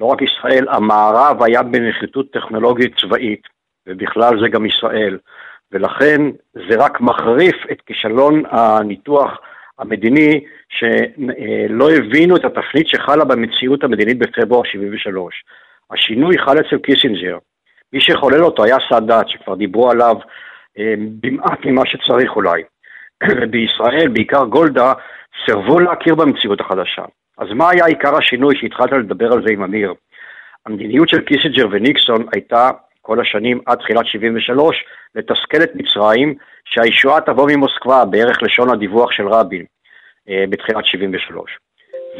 [0.00, 3.42] לא רק ישראל, המערב היה בנחיתות טכנולוגית צבאית,
[3.86, 5.18] ובכלל זה גם ישראל.
[5.72, 6.20] ולכן
[6.52, 9.38] זה רק מחריף את כישלון הניתוח
[9.78, 15.44] המדיני, שלא הבינו את התפנית שחלה במציאות המדינית בפברואר 73.
[15.90, 17.38] השינוי חל אצל קיסינג'ר.
[17.92, 20.16] מי שחולל אותו היה סאדאת, שכבר דיברו עליו
[20.78, 22.62] אה, במעט ממה שצריך אולי.
[23.42, 24.92] ובישראל, בעיקר גולדה,
[25.46, 27.04] סירבו להכיר במציאות החדשה.
[27.40, 29.94] אז מה היה עיקר השינוי שהתחלת לדבר על זה עם אמיר?
[30.66, 32.70] המדיניות של קיסינג'ר וניקסון הייתה
[33.02, 39.28] כל השנים עד תחילת 73 לתסכל את מצרים שהישועה תבוא ממוסקבה, בערך לשון הדיווח של
[39.28, 39.64] רבין
[40.28, 41.58] אה, בתחילת 73.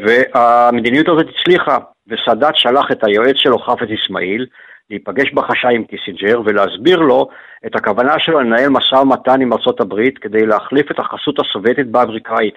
[0.05, 4.45] והמדיניות הזאת הצליחה, וסאדאת שלח את היועץ שלו חאפז אסמאעיל
[4.89, 7.29] להיפגש בחשאי עם קיסינג'ר ולהסביר לו
[7.65, 12.53] את הכוונה שלו לנהל משא ומתן עם ארצות הברית כדי להחליף את החסות הסובייטית באמריקאית.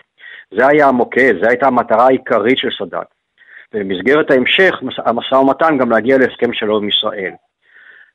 [0.51, 3.07] זה היה המוקד, זו הייתה המטרה העיקרית של סאדאת.
[3.75, 7.33] ובמסגרת ההמשך, המשא ומתן, גם להגיע להסכם שלום עם ישראל.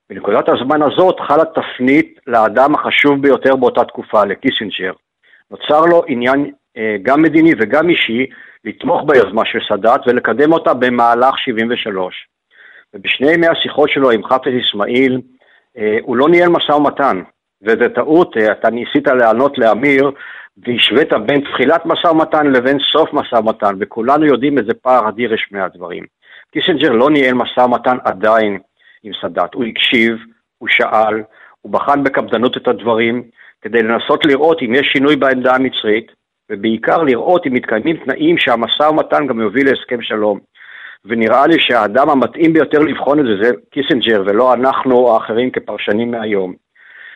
[0.09, 4.91] בנקודת הזמן הזאת חלה תפנית לאדם החשוב ביותר באותה תקופה, לקיסינג'ר.
[5.51, 8.25] נוצר לו עניין אה, גם מדיני וגם אישי
[8.65, 12.27] לתמוך ביוזמה של סאדאת ולקדם אותה במהלך 73.
[12.93, 15.21] ובשני ימי השיחות שלו עם חפז אסמאעיל,
[15.77, 17.21] אה, הוא לא ניהל משא ומתן,
[17.61, 20.11] וזו טעות, אה, אתה ניסית לענות לאמיר
[20.65, 25.47] והשווית בין תחילת משא ומתן לבין סוף משא ומתן, וכולנו יודעים איזה פער אדיר יש
[25.51, 26.03] מהדברים.
[26.51, 28.59] קיסינג'ר לא ניהל משא ומתן עדיין
[29.03, 30.17] עם סאדאת, הוא הקשיב,
[30.57, 31.23] הוא שאל,
[31.61, 33.23] הוא בחן בקפדנות את הדברים,
[33.61, 36.11] כדי לנסות לראות אם יש שינוי בעמדה המצרית,
[36.51, 40.39] ובעיקר לראות אם מתקיימים תנאים שהמשא ומתן גם יוביל להסכם שלום.
[41.05, 46.53] ונראה לי שהאדם המתאים ביותר לבחון את זה זה קיסינג'ר ולא אנחנו האחרים כפרשנים מהיום.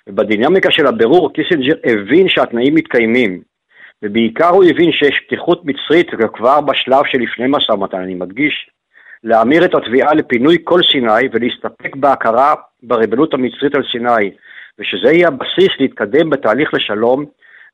[0.09, 3.41] ובדינמיקה של הבירור קיסינג'ר הבין שהתנאים מתקיימים,
[4.03, 8.69] ובעיקר הוא הבין שיש פתיחות מצרית כבר בשלב שלפני משא ומתן, אני מדגיש,
[9.23, 14.31] להמיר את התביעה לפינוי כל סיני ולהסתפק בהכרה בריבונות המצרית על סיני,
[14.79, 17.25] ושזה יהיה הבסיס להתקדם בתהליך לשלום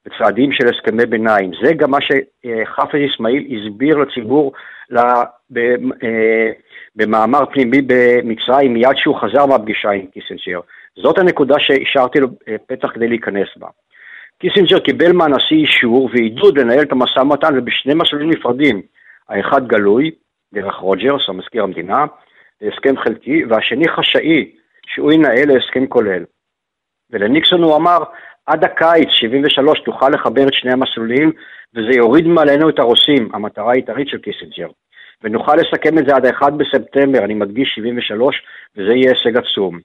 [0.05, 1.51] בצעדים של הסכמי ביניים.
[1.63, 4.53] זה גם מה שחאפז אסמאעיל הסביר לציבור
[4.97, 5.23] אה,
[6.95, 10.59] במאמר פנימי במצרים מיד שהוא חזר מהפגישה עם קיסינג'ר.
[11.01, 13.67] זאת הנקודה שהשארתי לו אה, פתח כדי להיכנס בה.
[14.39, 18.81] קיסינג'ר קיבל מהנשיא אישור ועידוד לנהל את המשא ומתן ובשני מסלולים נפרדים.
[19.29, 20.11] האחד גלוי,
[20.53, 22.05] דרך רוג'רס, המזכיר המדינה,
[22.61, 24.51] להסכם חלקי, והשני חשאי,
[24.87, 26.23] שהוא ינהל להסכם כולל.
[27.09, 28.03] ולניקסון הוא אמר,
[28.45, 31.31] עד הקיץ 73 תוכל לחבר את שני המסלולים,
[31.75, 34.67] וזה יוריד מעלינו את הרוסים, המטרה העיקרית של קיסינג'ר.
[35.23, 38.41] ונוכל לסכם את זה עד ה-1 בספטמבר, אני מדגיש 73,
[38.77, 39.79] וזה יהיה הישג עצום.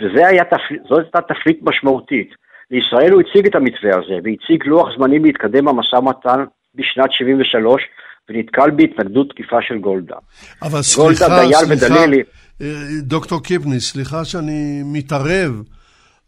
[0.00, 2.30] וזאת הייתה תפליט משמעותית.
[2.70, 7.82] לישראל הוא הציג את המתווה הזה, והציג לוח זמנים להתקדם במשא ומתן בשנת 73,
[8.28, 10.16] ונתקל בהתנגדות תקיפה של גולדה.
[10.62, 12.22] אבל סליחה, סליחה, ודלילי...
[12.62, 12.66] אה,
[13.02, 15.62] דוקטור קיפני, סליחה שאני מתערב,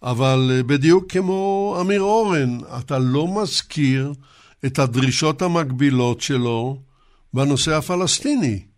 [0.03, 4.13] אבל אה, בדיוק כמו אמיר אורן, אתה לא מזכיר
[4.67, 6.77] את הדרישות המקבילות שלו
[7.35, 8.74] בנושא הפלסטיני.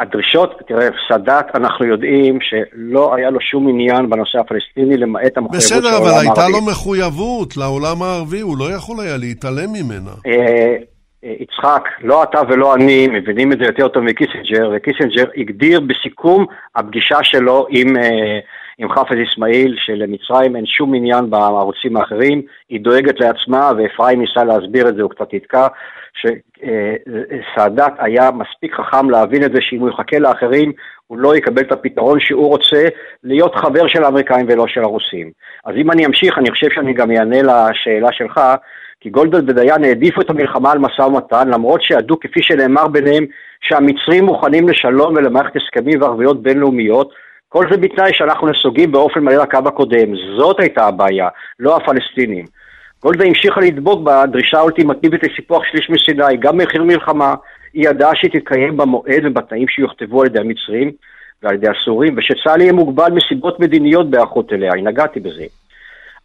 [0.00, 5.74] הדרישות, תראה, סאדאת, אנחנו יודעים שלא היה לו שום עניין בנושא הפלסטיני, למעט המחויבות של
[5.74, 6.06] העולם הערבי.
[6.06, 10.10] בסדר, אבל הייתה לו מחויבות לעולם הערבי, הוא לא יכול היה להתעלם ממנה.
[10.26, 10.76] אה,
[11.24, 16.46] אה, יצחק, לא אתה ולא אני מבינים את זה יותר טוב מקיסינג'ר, וקיסינג'ר הגדיר בסיכום
[16.76, 18.38] הפגישה שלו עם, אה,
[18.78, 24.88] עם חאפז אסמאעיל שלמצרים אין שום עניין בערוצים האחרים, היא דואגת לעצמה ואפרים ניסה להסביר
[24.88, 25.66] את זה, הוא קצת נתקע,
[26.14, 30.72] שסאדאת היה מספיק חכם להבין את זה שאם הוא יחכה לאחרים
[31.06, 32.88] הוא לא יקבל את הפתרון שהוא רוצה
[33.24, 35.30] להיות חבר של האמריקאים ולא של הרוסים.
[35.64, 38.40] אז אם אני אמשיך, אני חושב שאני גם אענה לשאלה שלך,
[39.00, 43.26] כי גולדברג ודיין העדיפו את המלחמה על משא ומתן, למרות שידעו, כפי שנאמר ביניהם,
[43.60, 47.10] שהמצרים מוכנים לשלום ולמערכת הסכמים וערביות בינלאומיות,
[47.48, 50.16] כל זה בתנאי שאנחנו נסוגים באופן מלא לקו הקודם.
[50.38, 52.44] זאת הייתה הבעיה, לא הפלסטינים.
[53.02, 57.34] גולדה המשיכה לדבוק בדרישה האולטימטיבית לסיפוח שליש מסיני, גם במחיר מלחמה.
[57.72, 60.92] היא ידעה שהיא תתקיים במועד ובתנאים שיוכתבו על ידי המצרים
[61.42, 65.44] ועל ידי הסורים, ושצה"ל יהיה מוגבל מסיבות מדיניות בהיערכות אליה, אני נגעתי בזה.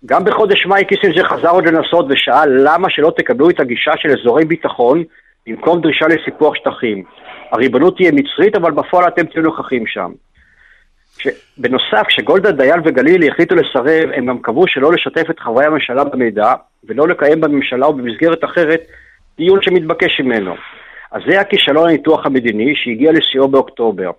[0.06, 4.46] גם בחודש מאי קיסינג'ר חזר עוד לנסות ושאל למה שלא תקבלו את הגישה של אזורי
[4.46, 5.04] ביטחון
[5.48, 7.04] במקום דרישה לסיפוח שטחים.
[7.52, 10.12] הריבונות תהיה מצרית, אבל בפועל אתם תהיו נוכחים שם.
[11.58, 16.54] בנוסף, כשגולדה דיין וגלילי החליטו לסרב, הם גם קבעו שלא לשתף את חברי הממשלה במידע,
[16.84, 18.82] ולא לקיים בממשלה או במסגרת אחרת
[19.38, 20.56] דיון שמתבקש ממנו.
[21.12, 24.12] אז זה הכישלון הניתוח המדיני שהגיע לשיאו באוקטובר.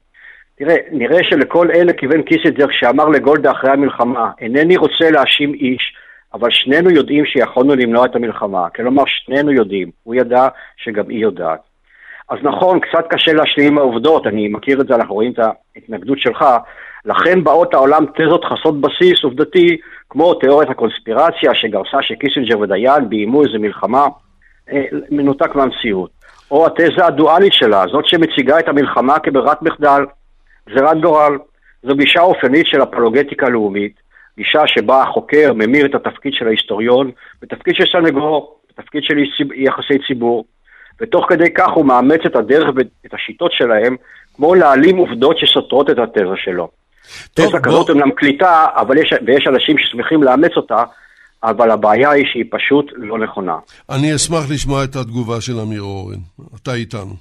[0.58, 5.94] תראה, נראה שלכל אלה כיוון קיסינג'ר שאמר לגולדה אחרי המלחמה, אינני רוצה להאשים איש,
[6.34, 8.68] אבל שנינו יודעים שיכולנו למנוע את המלחמה.
[8.76, 9.90] כלומר, שנינו יודעים.
[10.02, 11.60] הוא ידע שגם היא יודעת.
[12.28, 15.38] אז נכון, קצת קשה להשלים עם העובדות, אני מכיר את זה, אנחנו רואים את
[15.76, 16.44] ההתנגדות שלך.
[17.06, 19.76] לכן באות העולם תזות חסות בסיס עובדתי,
[20.10, 24.06] כמו תיאוריית הקונספירציה שגרסה שקיסינג'ר ודיין ביימו איזה מלחמה,
[24.72, 26.10] אה, מנותק מהמציאות.
[26.50, 30.04] או התזה הדואלית שלה, זאת שמציגה את המלחמה כברירת מחדל,
[30.68, 31.38] גזירת גורל.
[31.82, 33.92] זו גישה אופיינית של אפולוגטיקה לאומית,
[34.36, 37.10] גישה שבה החוקר ממיר את התפקיד של ההיסטוריון
[37.42, 39.14] בתפקיד של סנגור, בתפקיד של
[39.54, 40.44] יחסי ציבור,
[41.00, 43.96] ותוך כדי כך הוא מאמץ את הדרך ואת השיטות שלהם,
[44.36, 46.68] כמו להעלים עובדות שסותרות את התזה שלו.
[47.34, 50.84] תזה כזאת אומנם קליטה, אבל יש, ויש אנשים ששמחים לאמץ אותה,
[51.42, 53.58] אבל הבעיה היא שהיא פשוט לא נכונה.
[53.90, 56.20] אני אשמח לשמוע את התגובה של אמיר אורן.
[56.62, 57.14] אתה איתנו.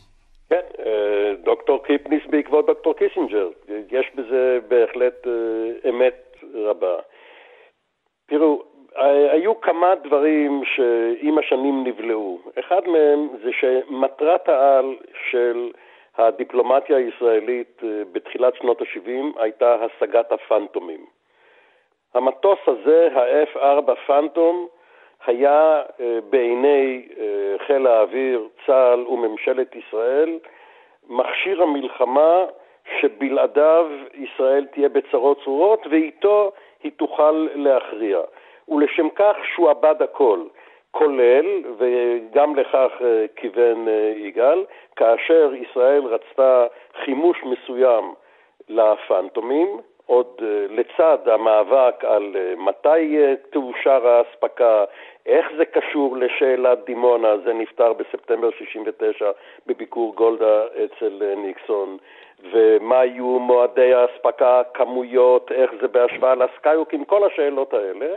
[0.50, 3.48] כן, אה, דוקטור קיפניס בעקבות דוקטור קיסינג'ר.
[3.92, 6.96] יש בזה בהחלט אה, אמת רבה.
[8.30, 8.64] תראו,
[9.32, 12.40] היו כמה דברים שעם השנים נבלעו.
[12.60, 14.86] אחד מהם זה שמטרת העל
[15.32, 15.70] של
[16.18, 21.06] הדיפלומטיה הישראלית אה, בתחילת שנות ה-70 הייתה השגת הפנטומים.
[22.14, 24.68] המטוס הזה, ה-F4 פנטום,
[25.26, 30.40] היה אה, בעיני אה, חיל האוויר, צה"ל וממשלת ישראל
[31.10, 32.46] מכשיר המלחמה
[33.00, 36.52] שבלעדיו ישראל תהיה בצרות צרורות ואיתו
[36.84, 38.20] היא תוכל להכריע.
[38.68, 40.40] ולשם כך שועבד הכל.
[40.98, 41.46] כולל,
[41.78, 46.66] וגם לכך אה, כיוון אה, יגאל, כאשר ישראל רצתה
[47.06, 48.14] חימוש מסוים
[48.70, 49.68] לפנטומים,
[50.06, 53.18] עוד אה, לצד המאבק על מתי
[53.50, 54.84] תאושר האספקה,
[55.26, 59.32] איך זה קשור לשאלת דימונה, זה נפתר בספטמבר 69
[59.68, 61.98] בביקור גולדה אצל ניקסון,
[62.52, 68.16] ומה יהיו מועדי האספקה, כמויות, איך זה בהשוואה לסקאיוקים, כל השאלות האלה.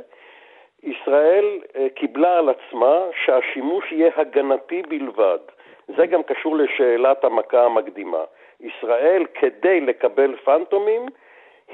[0.82, 5.38] ישראל אה, קיבלה על עצמה שהשימוש יהיה הגנתי בלבד.
[5.96, 8.24] זה גם קשור לשאלת המכה המקדימה.
[8.60, 11.06] ישראל, כדי לקבל פנטומים,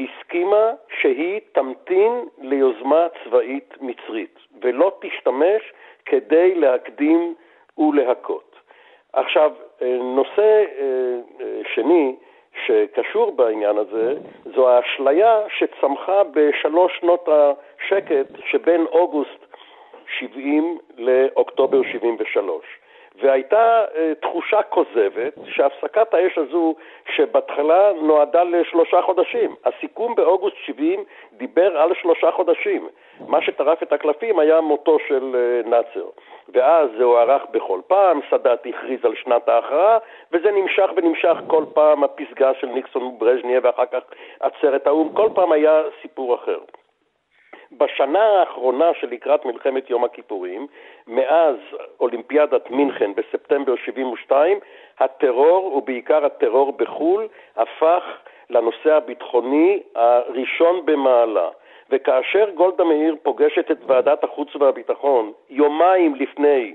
[0.01, 5.73] הסכימה שהיא תמתין ליוזמה צבאית מצרית, ולא תשתמש
[6.05, 7.35] כדי להקדים
[7.79, 8.57] ולהכות.
[9.13, 11.17] עכשיו, אה, נושא אה,
[11.75, 12.17] שני
[12.67, 14.15] שקשור בעניין הזה,
[14.55, 19.47] זו האשליה שצמחה בשלוש שנות השקט שבין אוגוסט
[20.19, 22.65] 70 לאוקטובר 73.
[23.23, 26.75] והייתה uh, תחושה כוזבת שהפסקת האש הזו,
[27.17, 29.55] שבהתחלה נועדה לשלושה חודשים.
[29.65, 32.89] הסיכום באוגוסט 70 דיבר על שלושה חודשים.
[33.29, 36.07] מה שטרף את הקלפים היה מותו של uh, נאצר.
[36.49, 39.99] ואז זה הוארך בכל פעם, סאדאת הכריז על שנת ההכרעה,
[40.33, 44.03] וזה נמשך ונמשך כל פעם, הפסגה של ניקסון וברז'ניה ואחר כך
[44.41, 46.59] עצרת האו"ם, כל פעם היה סיפור אחר.
[47.73, 50.67] בשנה האחרונה שלקראת מלחמת יום הכיפורים,
[51.07, 51.57] מאז
[52.01, 54.59] אולימפיאדת מינכן בספטמבר 72,
[54.99, 58.03] הטרור, ובעיקר הטרור בחו"ל, הפך
[58.51, 61.49] לנושא הביטחוני הראשון במעלה.
[61.91, 66.75] וכאשר גולדה מאיר פוגשת את ועדת החוץ והביטחון יומיים לפני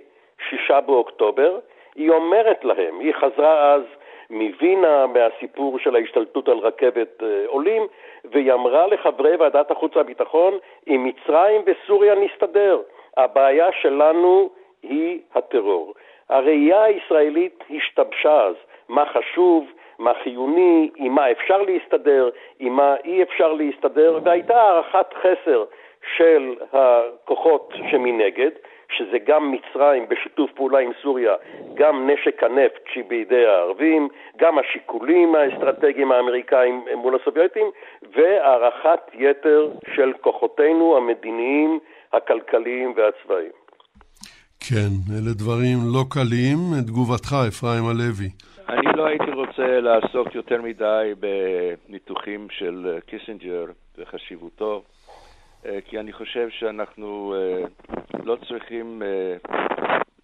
[0.49, 1.59] שישה באוקטובר,
[1.95, 3.81] היא אומרת להם, היא חזרה אז
[4.29, 7.87] מווינה, מהסיפור של ההשתלטות על רכבת אה, עולים,
[8.25, 10.53] והיא אמרה לחברי ועדת החוץ והביטחון,
[10.85, 12.81] עם מצרים וסוריה נסתדר,
[13.17, 14.49] הבעיה שלנו
[14.83, 15.93] היא הטרור.
[16.29, 18.55] הראייה הישראלית השתבשה אז,
[18.89, 19.65] מה חשוב,
[19.99, 25.63] מה חיוני, עם מה אפשר להסתדר, עם מה אי אפשר להסתדר, והייתה הערכת חסר
[26.15, 28.51] של הכוחות שמנגד,
[28.97, 31.33] שזה גם מצרים בשיתוף פעולה עם סוריה,
[31.73, 37.67] גם נשק הנפט שבידי הערבים, גם השיקולים האסטרטגיים האמריקאים מול הסובייטים,
[38.15, 41.79] והערכת יתר של כוחותינו המדיניים,
[42.13, 43.51] הכלכליים והצבאיים.
[44.59, 46.57] כן, אלה דברים לא קלים.
[46.87, 48.29] תגובתך, אפרים הלוי.
[48.69, 53.65] אני לא הייתי רוצה לעסוק יותר מדי בניתוחים של קיסינג'ר
[53.97, 54.83] וחשיבותו,
[55.61, 57.63] כי אני חושב שאנחנו אה,
[58.23, 59.37] לא צריכים אה,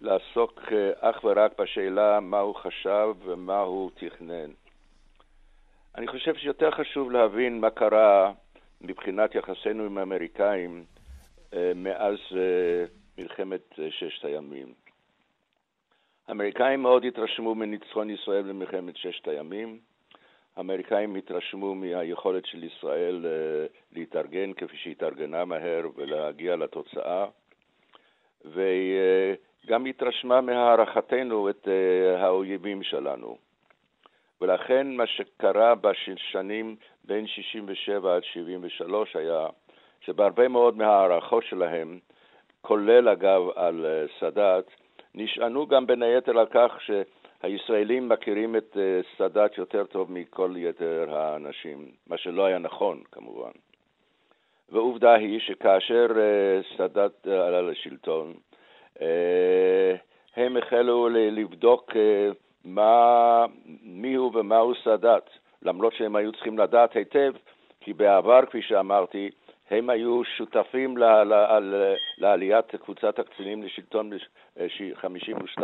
[0.00, 0.60] לעסוק
[1.00, 4.50] אך ורק בשאלה מה הוא חשב ומה הוא תכנן.
[5.96, 8.32] אני חושב שיותר חשוב להבין מה קרה
[8.80, 10.84] מבחינת יחסינו עם האמריקאים
[11.74, 12.16] מאז
[13.18, 14.74] מלחמת ששת הימים.
[16.28, 19.78] האמריקאים מאוד התרשמו מניצחון ישראל במלחמת ששת הימים.
[20.56, 27.26] האמריקאים התרשמו מהיכולת של ישראל uh, להתארגן כפי שהתארגנה מהר ולהגיע לתוצאה,
[28.44, 33.36] וגם uh, התרשמה מהערכתנו את uh, האויבים שלנו.
[34.40, 39.46] ולכן מה שקרה בשנים בין 67' עד 73' היה
[40.00, 41.98] שבהרבה מאוד מההערכות שלהם,
[42.60, 43.86] כולל אגב על
[44.20, 44.70] סאדאת,
[45.14, 46.78] נשענו גם בין היתר על כך
[47.42, 53.50] שהישראלים מכירים את אה, סאדאת יותר טוב מכל יתר האנשים, מה שלא היה נכון כמובן.
[54.72, 58.34] ועובדה היא שכאשר אה, סאדאת עלה לשלטון,
[59.00, 59.94] אה,
[60.36, 61.92] הם החלו לבדוק
[62.64, 63.44] מה,
[63.82, 65.30] מיהו ומהו סאדאת,
[65.62, 67.32] למרות שהם היו צריכים לדעת היטב,
[67.80, 69.30] כי בעבר, כפי שאמרתי,
[69.70, 70.96] הם היו שותפים
[72.18, 75.62] לעליית קבוצת הקצינים לשלטון ב-52,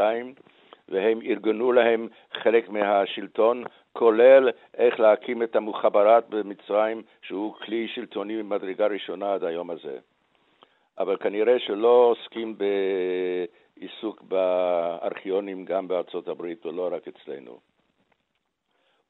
[0.92, 8.86] והם ארגנו להם חלק מהשלטון, כולל איך להקים את המוחברת במצרים, שהוא כלי שלטוני ממדרגה
[8.86, 9.98] ראשונה עד היום הזה.
[10.98, 12.56] אבל כנראה שלא עוסקים
[13.76, 17.58] בעיסוק בארכיונים גם בארצות הברית ולא רק אצלנו.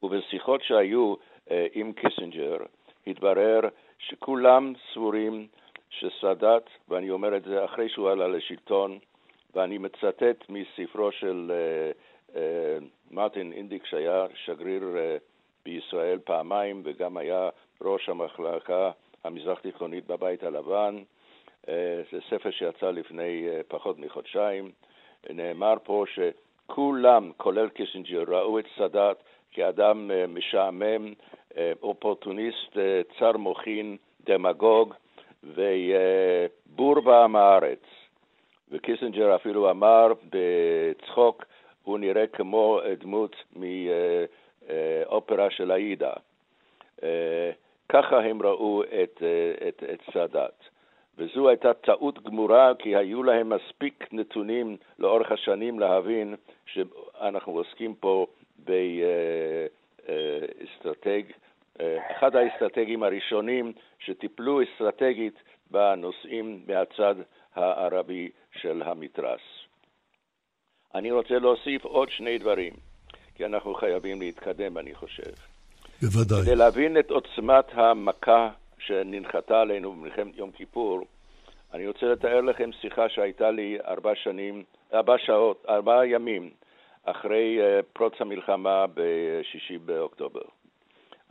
[0.03, 1.15] ובשיחות שהיו
[1.51, 2.57] אה, עם קיסינג'ר,
[3.07, 3.59] התברר
[3.99, 5.47] שכולם סבורים
[5.89, 8.99] שסאדאת, ואני אומר את זה אחרי שהוא עלה לשלטון,
[9.55, 12.37] ואני מצטט מספרו של אה, אה,
[13.11, 14.83] מרטין אינדיק, שהיה שגריר
[15.65, 17.49] בישראל פעמיים וגם היה
[17.81, 18.91] ראש המחלקה
[19.23, 21.03] המזרח תיכונית בבית הלבן.
[22.11, 24.71] זה ספר שיצא לפני פחות מחודשיים.
[25.29, 31.13] נאמר פה שכולם, כולל קיסינג'ר, ראו את סאדאת כאדם משעמם,
[31.83, 32.77] אופורטוניסט,
[33.19, 34.93] צר מוחין, דמגוג
[35.43, 37.83] ובור ועם הארץ.
[38.71, 41.45] וקיסינג'ר אפילו אמר בצחוק,
[41.83, 46.13] הוא נראה כמו דמות מאופרה של עאידה.
[47.89, 49.23] ככה הם ראו את,
[49.67, 50.63] את, את סאדאת.
[51.17, 56.35] וזו הייתה טעות גמורה, כי היו להם מספיק נתונים לאורך השנים להבין
[56.65, 58.25] שאנחנו עוסקים פה
[60.05, 61.23] באסטרטג,
[62.11, 65.35] אחד האסטרטגים הראשונים שטיפלו אסטרטגית
[65.71, 67.15] בנושאים מהצד
[67.55, 68.29] הערבי
[68.61, 69.41] של המתרס.
[70.95, 72.73] אני רוצה להוסיף עוד שני דברים,
[73.35, 75.31] כי אנחנו חייבים להתקדם, אני חושב.
[76.01, 76.41] בוודאי.
[76.41, 78.49] כדי להבין את עוצמת המכה
[78.79, 81.05] שננחתה עלינו במלחמת יום כיפור,
[81.73, 86.49] אני רוצה לתאר לכם שיחה שהייתה לי ארבע שנים, ארבע שעות, ארבעה ימים
[87.03, 90.41] אחרי uh, פרוץ המלחמה בשישי באוקטובר.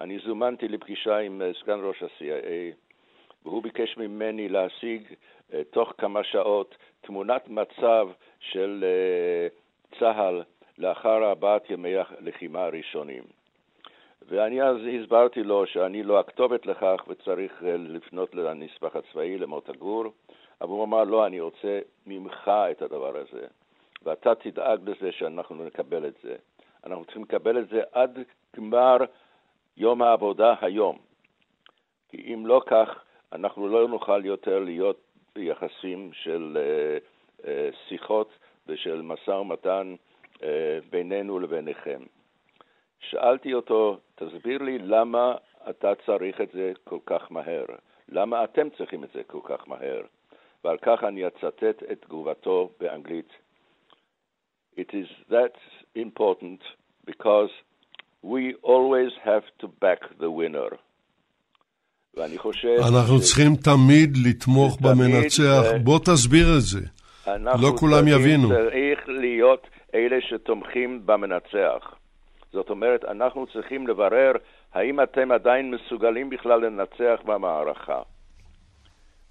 [0.01, 2.75] אני זומנתי לפגישה עם uh, סגן ראש ה-CIA,
[3.45, 5.03] והוא ביקש ממני להשיג
[5.51, 8.09] uh, תוך כמה שעות תמונת מצב
[8.41, 10.43] של uh, צה"ל
[10.79, 13.23] לאחר ארבעת ימי הלחימה הראשונים.
[14.29, 20.05] ואני אז הסברתי לו שאני לא הכתובת לכך וצריך לפנות לנספח הצבאי, למוטה גור,
[20.61, 23.47] אבל הוא אמר, לא, אני רוצה ממך את הדבר הזה,
[24.03, 26.37] ואתה תדאג לזה שאנחנו נקבל את זה.
[26.87, 28.19] אנחנו צריכים לקבל את זה עד
[28.57, 28.97] גמר
[29.77, 30.99] יום העבודה היום.
[32.09, 35.01] כי אם לא כך, אנחנו לא נוכל יותר להיות
[35.35, 37.49] ביחסים של uh, uh,
[37.89, 38.29] שיחות
[38.67, 39.95] ושל משא ומתן
[40.35, 40.43] uh,
[40.91, 42.03] בינינו לביניכם.
[43.01, 45.35] שאלתי אותו, תסביר לי למה
[45.71, 47.65] אתה צריך את זה כל כך מהר?
[48.09, 50.03] למה אתם צריכים את זה כל כך מהר?
[50.65, 53.29] ועל כך אני אצטט את תגובתו באנגלית.
[54.77, 55.57] It is that
[55.95, 56.61] important
[57.05, 57.51] because
[58.23, 60.79] we always have to back the winner.
[62.17, 62.77] ואני חושב...
[62.93, 63.23] אנחנו ש...
[63.23, 65.63] צריכים תמיד לתמוך במנצח.
[65.75, 65.85] ו...
[65.85, 66.81] בוא תסביר את זה.
[67.63, 68.49] לא כולם יבינו.
[68.49, 71.95] צריך להיות אלה שתומכים במנצח.
[72.53, 74.33] זאת אומרת, אנחנו צריכים לברר
[74.75, 78.03] האם אתם עדיין מסוגלים בכלל לנצח במערכה.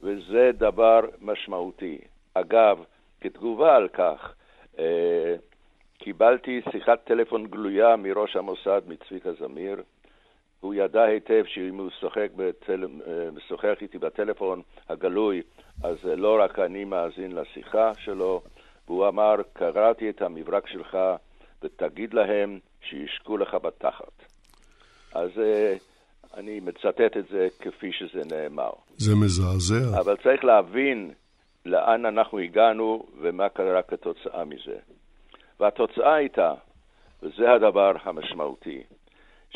[0.02, 1.98] וזה דבר משמעותי.
[2.34, 2.78] אגב,
[3.22, 4.34] כתגובה על כך,
[4.80, 5.36] אה,
[5.98, 9.82] קיבלתי שיחת טלפון גלויה מראש המוסד, מצביקה זמיר.
[10.62, 12.84] הוא ידע היטב שאם הוא שוחק בטל...
[13.08, 15.42] אה, משוחח איתי בטלפון הגלוי,
[15.84, 18.42] אז לא רק אני מאזין לשיחה שלו,
[18.88, 20.98] והוא אמר, קראתי את המברק שלך
[21.64, 24.24] ותגיד להם שישקו לך בתחת.
[25.14, 25.74] אז אה,
[26.38, 28.72] אני מצטט את זה כפי שזה נאמר.
[28.98, 30.00] זה מזעזע.
[30.00, 31.12] אבל צריך להבין
[31.66, 34.78] לאן אנחנו הגענו ומה קרה כתוצאה מזה.
[35.60, 36.54] והתוצאה הייתה,
[37.24, 38.84] וזה הדבר המשמעותי,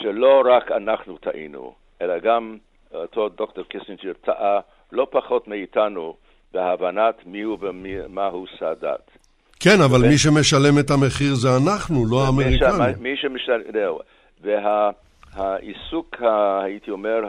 [0.01, 2.57] שלא רק אנחנו טעינו, אלא גם
[2.93, 4.59] אותו דוקטור קיסינג'ר טעה
[4.91, 6.15] לא פחות מאיתנו
[6.53, 9.11] בהבנת מיהו ומהו סאדאת.
[9.59, 10.07] כן, אבל ו...
[10.07, 13.03] מי שמשלם את המחיר זה אנחנו, לא האמריקנים.
[13.03, 13.99] מי שמשלם, זהו.
[14.41, 14.91] וה...
[15.35, 16.15] העיסוק,
[16.63, 17.23] הייתי אומר,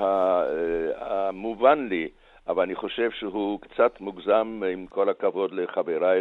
[0.96, 2.08] המובן לי,
[2.48, 6.20] אבל אני חושב שהוא קצת מוגזם, עם כל הכבוד לחבריי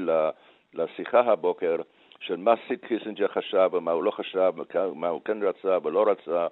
[0.74, 1.76] לשיחה הבוקר,
[2.20, 4.54] של מה סיד קיסינג'ר חשב ומה הוא לא חשב,
[4.96, 6.48] מה הוא כן רצה ולא רצה,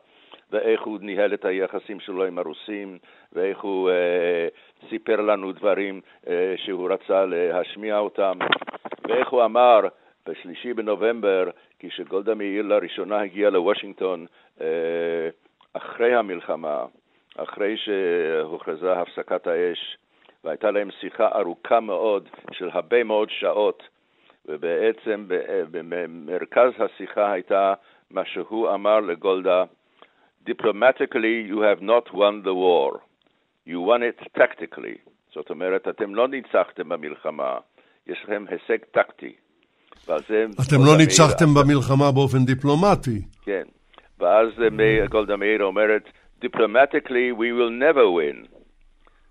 [0.52, 2.98] ואיך הוא ניהל את היחסים שלו עם הרוסים,
[3.34, 4.48] ואיך הוא אה,
[4.90, 8.38] סיפר לנו דברים אה, שהוא רצה להשמיע אותם,
[9.08, 9.80] ואיך הוא אמר
[10.26, 11.50] בשלישי בנובמבר,
[11.80, 14.26] כשגולדה מאיר לראשונה הגיעה לוושינגטון
[14.62, 14.68] אה,
[15.74, 16.86] אחרי המלחמה,
[17.36, 19.98] אחרי שהוכרזה הפסקת האש,
[20.44, 23.84] והייתה להם שיחה ארוכה מאוד של הרבה מאוד שעות,
[24.46, 25.26] ובעצם
[25.72, 27.74] במרכז השיחה הייתה
[28.12, 29.64] מה שהוא אמר לגולדה,
[30.50, 33.00] Diplomatically you have not won the war,
[33.66, 34.98] you won it tactically.
[35.34, 37.58] זאת אומרת, אתם לא ניצחתם במלחמה,
[38.08, 39.34] יש לכם הישג טקטי.
[40.68, 43.22] אתם לא ניצחתם במלחמה באופן דיפלומטי.
[43.42, 43.64] כן,
[44.20, 44.48] ואז
[45.10, 46.04] גולדה מאיר אומרת,
[46.44, 48.48] Diplomatically we will never win.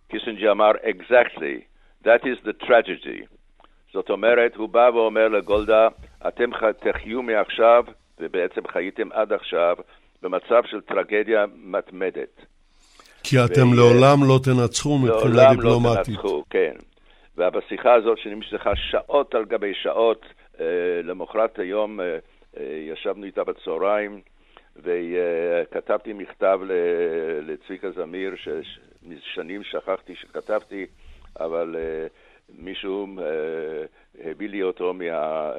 [0.09, 1.65] קיסינג'ר אמר, exactly,
[2.05, 3.27] that is the tragedy.
[3.93, 5.89] זאת אומרת, הוא בא ואומר לגולדה,
[6.29, 7.85] אתם תחיו מעכשיו,
[8.21, 9.77] ובעצם חייתם עד עכשיו,
[10.23, 12.47] במצב של טרגדיה מתמדת.
[13.23, 13.75] כי אתם ו...
[13.77, 15.65] לעולם לא תנצחו מבחינה דיפלומטית.
[15.65, 16.75] לעולם לא תנצחו, כן.
[17.37, 20.27] ובשיחה הזאת, שנמשכה שעות על גבי שעות,
[20.61, 20.67] אה,
[21.05, 22.19] למחרת היום אה,
[22.93, 24.21] ישבנו איתה בצהריים
[24.77, 26.61] וכתבתי מכתב
[27.43, 30.87] לצביקה זמיר, ששנים שכחתי שכתבתי,
[31.41, 31.77] אבל
[32.49, 33.07] מישהו
[34.25, 35.53] הביא לי אותו מה...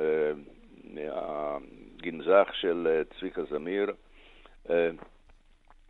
[0.94, 3.94] מהגנזך של צביקה זמיר.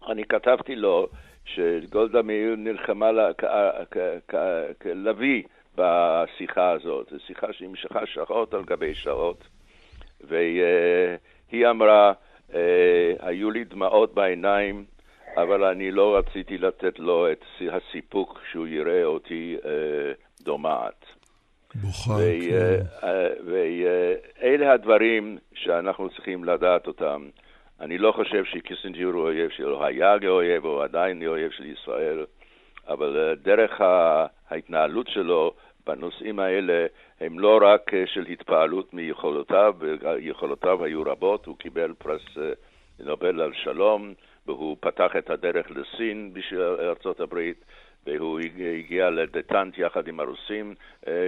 [0.08, 1.08] אני כתבתי לו
[1.46, 3.12] שגולדה מאיר נלחמה
[4.82, 5.44] כלוי
[5.76, 7.10] בשיחה הזאת.
[7.12, 9.44] זו שיחה שנמשכה שעות על גבי שעות,
[10.22, 12.14] והיא אמרה,
[12.54, 14.86] אה, היו לי דמעות בעיניים,
[15.38, 20.12] אבל אני לא רציתי לתת לו את הסיפוק שהוא יראה אותי אה,
[20.44, 21.06] דומעת.
[21.76, 22.18] בוכה,
[22.50, 22.80] כן.
[23.46, 27.30] ואלה הדברים שאנחנו צריכים לדעת אותם.
[27.80, 32.26] אני לא חושב שקיסינג'ר הוא אויב שלו, היה כאויב, הוא עדיין אויב של ישראל,
[32.88, 33.82] אבל אה, דרך
[34.50, 35.54] ההתנהלות שלו
[35.88, 36.86] בנושאים האלה
[37.20, 39.76] הם לא רק אה, של התפעלות מיכולותיו,
[40.20, 42.52] יכולותיו היו רבות, הוא קיבל פרס אה,
[43.00, 44.14] נובל על שלום,
[44.46, 47.66] והוא פתח את הדרך לסין בשביל ארצות הברית,
[48.08, 48.40] והוא
[48.80, 50.76] הגיע לדטנט יחד עם הרוסים,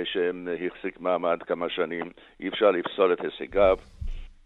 [0.03, 2.11] שהחזיק מעמד כמה שנים.
[2.39, 3.77] אי אפשר לפסול את הישגיו.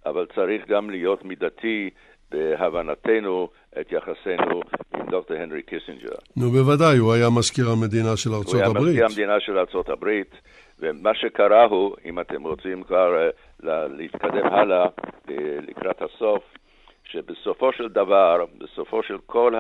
[0.06, 1.90] אבל צריך גם להיות מידתי
[2.32, 3.50] בהבנתנו
[3.82, 4.62] את יחסינו
[4.94, 6.16] עם דוקטור הנרי קיסינג'ר.
[6.38, 8.76] נו, בוודאי, הוא היה מזכיר המדינה של ארצות הברית.
[8.76, 10.36] הוא היה מזכיר המדינה של ארצות הברית,
[10.80, 13.30] ומה שקרה הוא, אם אתם רוצים כבר
[13.64, 14.88] uh, להתקדם הלאה
[15.68, 16.44] לקראת הסוף,
[17.04, 19.54] שבסופו של דבר, בסופו של כל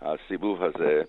[0.00, 1.02] הסיבוב הזה,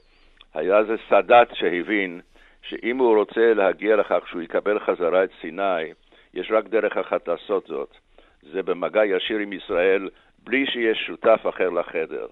[0.55, 2.21] היה זה סאדאת שהבין
[2.61, 5.93] שאם הוא רוצה להגיע לכך שהוא יקבל חזרה את סיני,
[6.33, 7.97] יש רק דרך אחת לעשות זאת,
[8.41, 10.09] זה במגע ישיר עם ישראל,
[10.43, 12.27] בלי שיש שותף אחר לחדר.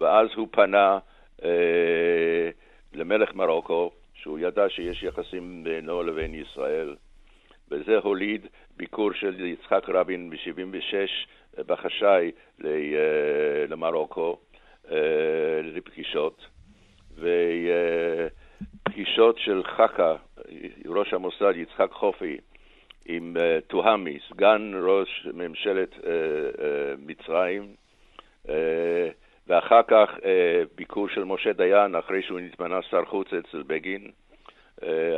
[0.00, 0.98] ואז הוא פנה
[1.44, 2.50] אה,
[2.92, 6.96] למלך מרוקו, שהוא ידע שיש יחסים בינו לבין ישראל,
[7.70, 10.94] וזה הוליד ביקור של יצחק רבין ב-76
[11.58, 12.30] אה, בחשאי
[12.64, 12.70] אה,
[13.68, 14.38] למרוקו
[14.90, 14.96] אה,
[15.62, 16.46] לפגישות,
[18.86, 20.14] ופגישות של חכה,
[20.86, 22.36] ראש המוסד יצחק חופי,
[23.06, 26.00] עם uh, טוהמי, סגן ראש ממשלת uh, uh,
[27.06, 27.74] מצרים,
[29.46, 30.10] ואחר כך
[30.76, 34.10] ביקור של משה דיין אחרי שהוא נתמנה שר חוץ אצל בגין.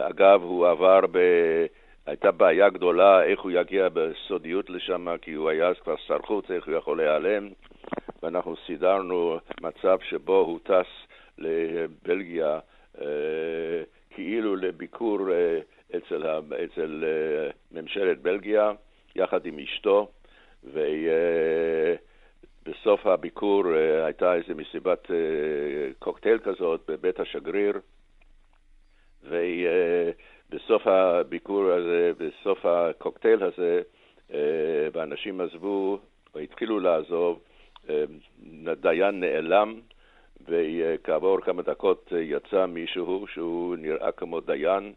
[0.08, 1.18] אגב, הוא עבר ב...
[2.06, 6.50] הייתה בעיה גדולה איך הוא יגיע בסודיות לשם, כי הוא היה אז כבר שר חוץ,
[6.50, 7.48] איך הוא יכול להיעלם.
[8.22, 11.09] ואנחנו סידרנו מצב שבו הוא טס
[11.40, 12.58] לבלגיה
[12.96, 13.00] uh,
[14.10, 16.22] כאילו לביקור uh, אצל,
[16.64, 18.72] אצל uh, ממשלת בלגיה,
[19.16, 20.08] יחד עם אשתו,
[22.64, 23.64] ובסוף הביקור
[24.04, 25.10] הייתה איזו מסיבת
[25.98, 27.80] קוקטייל כזאת בבית השגריר,
[29.24, 33.82] ובסוף הביקור הזה, בסוף הקוקטייל הזה,
[34.92, 35.98] ואנשים עזבו
[36.34, 37.40] והתחילו לעזוב,
[37.86, 37.90] uh,
[38.80, 39.80] דיין נעלם,
[40.48, 44.92] וכעבור כמה דקות יצא מישהו שהוא נראה כמו דיין,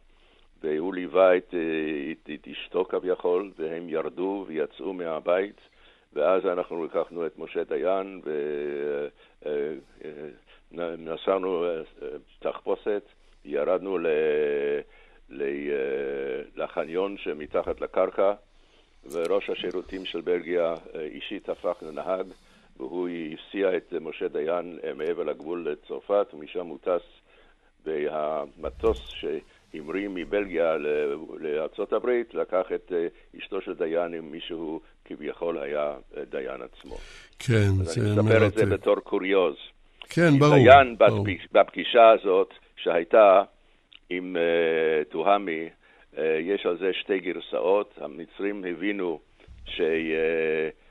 [0.64, 5.62] והוא ליווה את, אה, את, את אשתו כביכול, והם ירדו ויצאו מהבית,
[6.14, 8.22] ואז אנחנו לקחנו את משה דיין
[10.72, 12.08] ונסענו אה, אה,
[12.40, 13.04] תחפושת,
[13.46, 14.08] ירדנו ל,
[15.30, 15.44] ל,
[16.56, 18.34] לחניון שמתחת לקרקע,
[19.12, 22.26] וראש השירותים של בלגיה אישית הפך לנהג,
[22.78, 27.04] והוא הסיע את משה דיין מעבר לגבול לצרפת, ומשם הוא טס
[27.86, 29.26] והמטוס ש...
[29.74, 30.78] המריא מבלגיה
[31.40, 33.08] לארצות הברית, לקח את אה,
[33.40, 36.96] אשתו של דיין עם מישהו כביכול היה אה, דיין עצמו.
[37.40, 38.30] כן, זה מרתק.
[38.30, 39.56] אני מספר את זה בתור קוריוז.
[40.10, 40.56] כן, ברור.
[40.56, 41.26] דיין ברור.
[41.52, 43.44] בפגישה הזאת שהייתה
[44.10, 45.70] עם uh, טוהמי,
[46.16, 47.94] uh, יש על זה שתי גרסאות.
[48.02, 49.20] המצרים הבינו
[49.66, 50.83] שלמעשה uh,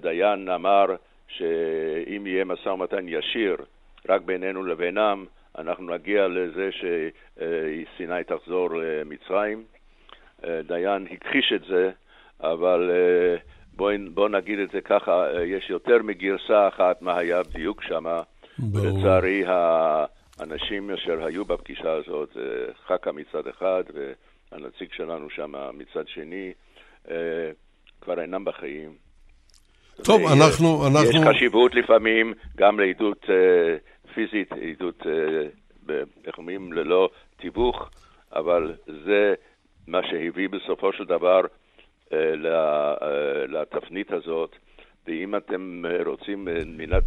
[0.00, 0.86] דיין אמר
[1.28, 3.56] שאם יהיה משא ומתן ישיר
[4.08, 5.26] רק בינינו לבינם,
[5.58, 9.64] אנחנו נגיע לזה שסיני תחזור למצרים.
[10.44, 11.90] אה, דיין הכחיש את זה,
[12.40, 13.36] אבל אה,
[13.72, 18.04] בואו בוא נגיד את זה ככה, אה, יש יותר מגרסה אחת מה היה בדיוק שם,
[18.72, 22.36] ולצערי האנשים אשר היו בפגישה הזאת,
[22.86, 23.82] חכה מצד אחד
[24.52, 26.52] והנציג שלנו שם מצד שני,
[28.00, 29.07] כבר אינם בחיים.
[30.04, 31.08] טוב, אנחנו, אנחנו...
[31.08, 33.26] יש חשיבות לפעמים גם לעדות
[34.18, 37.90] פיזית, עדות, אה, איך אומרים, ללא תיווך,
[38.32, 39.34] אבל זה
[39.86, 41.40] מה שהביא בסופו של דבר
[42.12, 44.56] אה, אה, לתפנית הזאת.
[45.06, 47.02] ואם אתם רוצים מינת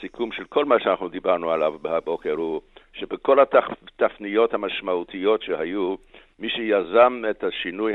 [0.00, 2.60] סיכום של כל מה שאנחנו דיברנו עליו הבוקר, הוא
[2.92, 5.94] שבכל התפניות המשמעותיות שהיו,
[6.38, 7.92] מי שיזם את השינוי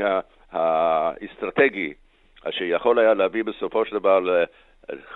[0.52, 1.92] האסטרטגי
[2.48, 4.20] אשר יכול היה להביא בסופו של דבר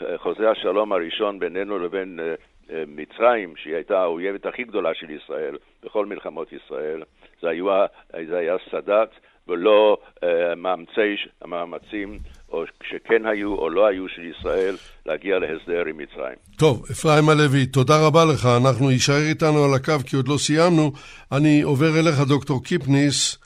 [0.01, 2.35] לחוזה השלום הראשון בינינו לבין אה,
[2.71, 7.03] אה, מצרים, שהיא הייתה האויבת הכי גדולה של ישראל בכל מלחמות ישראל,
[7.43, 7.87] זה היה,
[8.29, 9.11] זה היה סאדאת
[9.49, 12.19] ולא אה, מאמצי המאמצים,
[12.53, 14.75] או שכן היו או לא היו של ישראל,
[15.07, 16.37] להגיע להסדר עם מצרים.
[16.59, 18.47] טוב, אפרים הלוי, תודה רבה לך.
[18.63, 20.93] אנחנו יישאר איתנו על הקו כי עוד לא סיימנו.
[21.33, 23.42] אני עובר אליך, דוקטור קיפניס.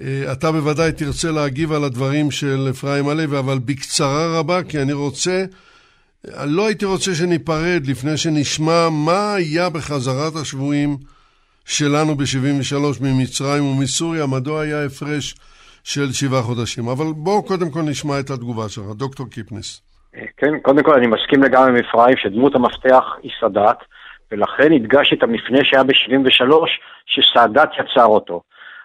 [0.00, 4.92] אה, אתה בוודאי תרצה להגיב על הדברים של אפרים הלוי, אבל בקצרה רבה, כי אני
[4.92, 5.44] רוצה,
[6.44, 10.96] לא הייתי רוצה שניפרד לפני שנשמע מה היה בחזרת השבויים
[11.64, 15.34] שלנו ב-73 ממצרים ומסוריה, מדוע היה הפרש
[15.84, 16.88] של שבעה חודשים.
[16.88, 19.80] אבל בואו קודם כל נשמע את התגובה שלך, דוקטור קיפניס.
[20.36, 23.76] כן, קודם כל אני מסכים לגמרי עם אפרים שדמות המפתח היא סאדאת,
[24.32, 26.54] ולכן הדגשתי את המפנה שהיה ב-73,
[27.06, 28.42] שסאדאת יצר אותו.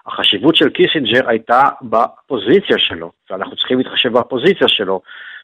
[0.08, 5.02] החשיבות של קיסינג'ר הייתה בפוזיציה שלו, ואנחנו צריכים להתחשב בפוזיציה שלו,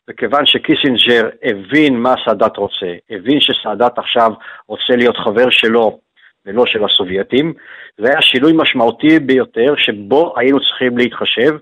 [0.09, 4.31] וכיוון שקיסינג'ר הבין מה סאדאת רוצה, הבין שסאדאת עכשיו
[4.67, 5.99] רוצה להיות חבר שלו
[6.45, 7.53] ולא של הסובייטים,
[7.97, 11.57] זה היה שינוי משמעותי ביותר שבו היינו צריכים להתחשב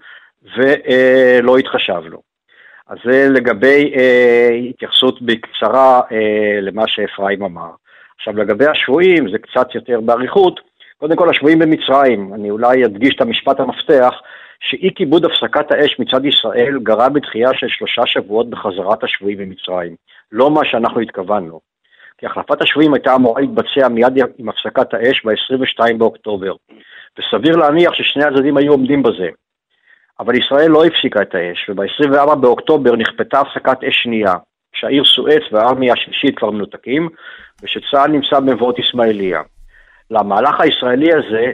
[0.58, 2.34] ולא התחשבנו.
[2.88, 7.70] אז זה לגבי אה, התייחסות בקצרה אה, למה שאפרים אמר.
[8.18, 10.60] עכשיו לגבי השבויים זה קצת יותר באריכות,
[10.98, 14.14] קודם כל השבויים במצרים, אני אולי אדגיש את המשפט המפתח,
[14.60, 19.96] שאי כיבוד הפסקת האש מצד ישראל גרם בתחייה של שלושה שבועות בחזרת השבויים במצרים.
[20.32, 21.60] לא מה שאנחנו התכוונו.
[22.18, 26.54] כי החלפת השבויים הייתה אמורה להתבצע מיד עם הפסקת האש ב-22 באוקטובר,
[27.20, 29.30] וסביר להניח ששני הצדדים היו עומדים בזה.
[30.20, 34.34] אבל ישראל לא הפסיקה את האש, וב-24 באוקטובר נכפתה הפסקת אש שנייה,
[34.74, 37.10] כשהעיר סואץ והארמיה השלישית כבר מנותקים,
[37.64, 39.42] ושצה"ל נמצא במבואות אסמאעיליה.
[40.14, 41.52] למהלך הישראלי הזה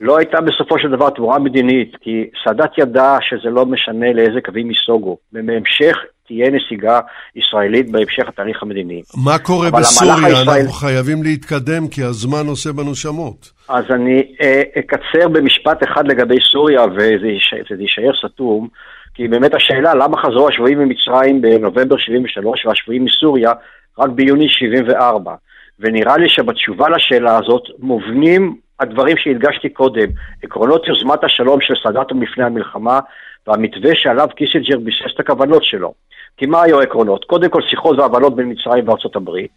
[0.00, 4.70] לא הייתה בסופו של דבר תמורה מדינית, כי סאדאת ידע שזה לא משנה לאיזה קווים
[4.70, 5.16] ייסוגו.
[5.32, 7.00] בהמשך תהיה נסיגה
[7.36, 9.02] ישראלית בהמשך התהליך המדיני.
[9.24, 10.14] מה קורה בסוריה?
[10.14, 10.48] הישראל...
[10.48, 13.50] אנחנו חייבים להתקדם כי הזמן עושה בנו שמות.
[13.68, 18.68] אז אני אה, אקצר במשפט אחד לגבי סוריה, וזה יישאר סתום,
[19.14, 23.52] כי באמת השאלה למה חזרו השבויים ממצרים בנובמבר 73 והשבויים מסוריה
[23.98, 25.34] רק ביוני 74.
[25.80, 30.06] ונראה לי שבתשובה לשאלה הזאת מובנים הדברים שהדגשתי קודם,
[30.42, 33.00] עקרונות יוזמת השלום של סאדאת מלפני המלחמה
[33.46, 35.94] והמתווה שעליו קיסינג'ר ביסס את הכוונות שלו.
[36.36, 37.24] כי מה היו העקרונות?
[37.24, 39.50] קודם כל שיחות והבנות בין מצרים וארצות הברית,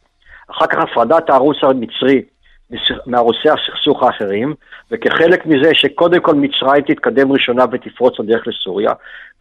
[0.51, 2.21] אחר כך הפרדת הערוץ המצרי
[3.05, 4.53] מערוצי הסכסוך האחרים,
[4.91, 8.91] וכחלק מזה שקודם כל מצרים תתקדם ראשונה ותפרוץ הדרך לסוריה,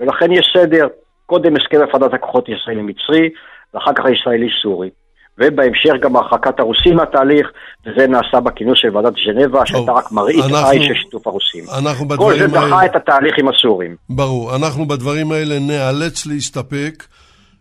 [0.00, 0.88] ולכן יש סדר,
[1.26, 3.30] קודם הסכם הפרדת הכוחות הישראלי-מצרי,
[3.74, 4.90] ואחר כך הישראלי-סורי.
[5.38, 7.50] ובהמשך גם הרחקת הרוסים מהתהליך,
[7.86, 11.64] וזה נעשה בכינוס של ועדת ז'נבה, שהייתה רק מראית עין של שיתוף הרוסים.
[11.78, 12.48] אנחנו בדברים האלה...
[12.48, 13.96] כל זה דחה את התהליך עם הסורים.
[14.10, 14.56] ברור.
[14.56, 16.94] אנחנו בדברים האלה נאלץ להסתפק,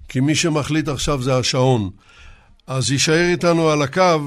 [0.09, 1.81] כי מי שמחליט עכשיו זה השעון.
[2.67, 4.21] אז יישאר איתנו על הקו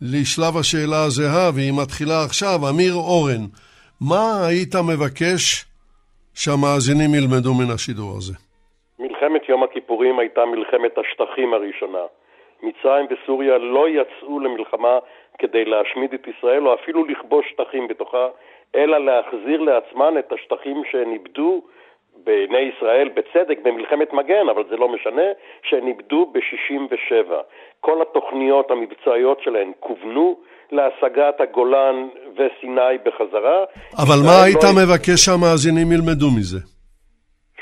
[0.00, 2.68] לשלב השאלה הזהה, והיא מתחילה עכשיו.
[2.70, 3.44] אמיר אורן,
[4.00, 5.64] מה היית מבקש
[6.34, 8.32] שהמאזינים ילמדו מן השידור הזה?
[8.98, 12.04] מלחמת יום הכיפורים הייתה מלחמת השטחים הראשונה.
[12.62, 14.98] מצרים וסוריה לא יצאו למלחמה
[15.38, 18.28] כדי להשמיד את ישראל או אפילו לכבוש שטחים בתוכה,
[18.74, 21.62] אלא להחזיר לעצמן את השטחים שהן איבדו
[22.24, 25.28] בעיני ישראל, בצדק, במלחמת מגן, אבל זה לא משנה,
[25.62, 27.32] שהן איבדו ב-67'.
[27.80, 30.36] כל התוכניות המבצעיות שלהן כוונו
[30.72, 33.64] להשגת הגולן וסיני בחזרה.
[34.02, 34.70] אבל מה היית לא...
[34.82, 36.58] מבקש שהמאזינים ילמדו מזה?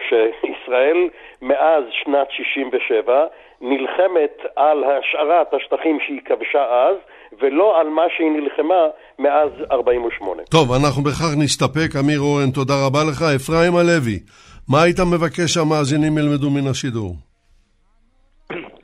[0.08, 1.08] שישראל
[1.42, 3.26] מאז שנת 67'
[3.60, 6.96] נלחמת על השארת השטחים שהיא כבשה אז,
[7.40, 8.82] ולא על מה שהיא נלחמה
[9.18, 10.42] מאז 48'.
[10.50, 11.96] טוב, אנחנו בכך נסתפק.
[12.04, 13.22] אמיר אורן, תודה רבה לך.
[13.36, 14.18] אפרים הלוי,
[14.68, 17.14] מה היית מבקש שהמאזינים ילמדו מן השידור?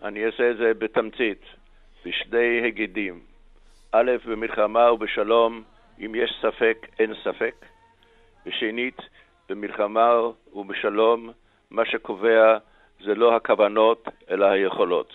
[0.04, 1.42] אני אעשה את זה בתמצית,
[2.04, 3.20] בשני היגדים.
[3.92, 5.62] א', במלחמה ובשלום,
[6.00, 7.54] אם יש ספק, אין ספק.
[8.46, 8.96] ושנית,
[9.48, 10.10] במלחמה
[10.54, 11.30] ובשלום,
[11.70, 12.58] מה שקובע
[13.04, 15.12] זה לא הכוונות, אלא היכולות.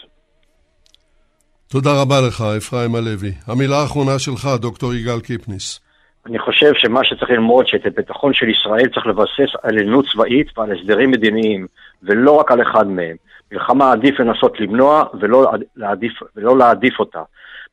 [1.68, 3.32] תודה רבה לך, אפרים הלוי.
[3.48, 5.80] המילה האחרונה שלך, דוקטור יגאל קיפניס.
[6.26, 10.72] אני חושב שמה שצריך ללמוד, שאת הביטחון של ישראל צריך לבסס על עליונות צבאית ועל
[10.72, 11.68] הסדרים מדיניים,
[12.04, 13.16] ולא רק על אחד מהם.
[13.52, 17.22] מלחמה עדיף לנסות למנוע ולא להעדיף, ולא להעדיף אותה.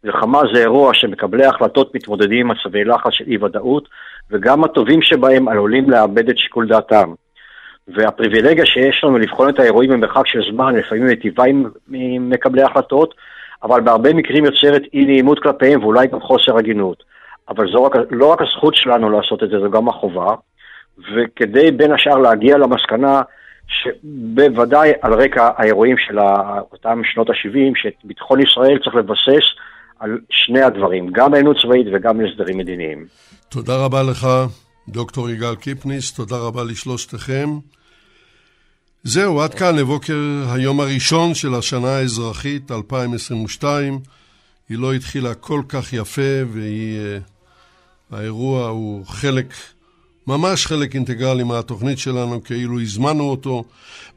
[0.05, 3.89] מלחמה זה אירוע שמקבלי ההחלטות מתמודדים עם מצבי לחץ של אי-ודאות,
[4.31, 7.15] וגם הטובים שבהם עלולים לאבד את שיקול דעתם.
[7.89, 11.65] והפריבילגיה שיש לנו לבחון את האירועים במרחק של זמן, לפעמים מיטיבה עם,
[12.31, 13.15] מקבלי ההחלטות,
[13.63, 17.03] אבל בהרבה מקרים יוצרת אי נעימות כלפיהם ואולי גם חוסר הגינות.
[17.49, 20.35] אבל זו רק, לא רק הזכות שלנו לעשות את זה, זו גם החובה,
[21.17, 23.23] וכדי בין השאר להגיע למסקנה
[23.67, 26.19] שבוודאי על רקע האירועים של
[26.73, 29.45] אותם שנות ה-70, שאת ביטחון ישראל צריך לבסס
[30.01, 33.07] על שני הדברים, גם עליונות צבאית וגם הסדרים מדיניים.
[33.49, 34.27] תודה רבה לך,
[34.89, 37.59] דוקטור יגאל קיפניס, תודה רבה לשלושתכם.
[39.05, 40.17] זהו, עד כאן לבוקר
[40.49, 43.99] היום הראשון של השנה האזרחית 2022.
[44.69, 46.41] היא לא התחילה כל כך יפה,
[48.11, 49.55] והאירוע הוא חלק,
[50.27, 53.65] ממש חלק אינטגרלי מהתוכנית שלנו, כאילו הזמנו אותו.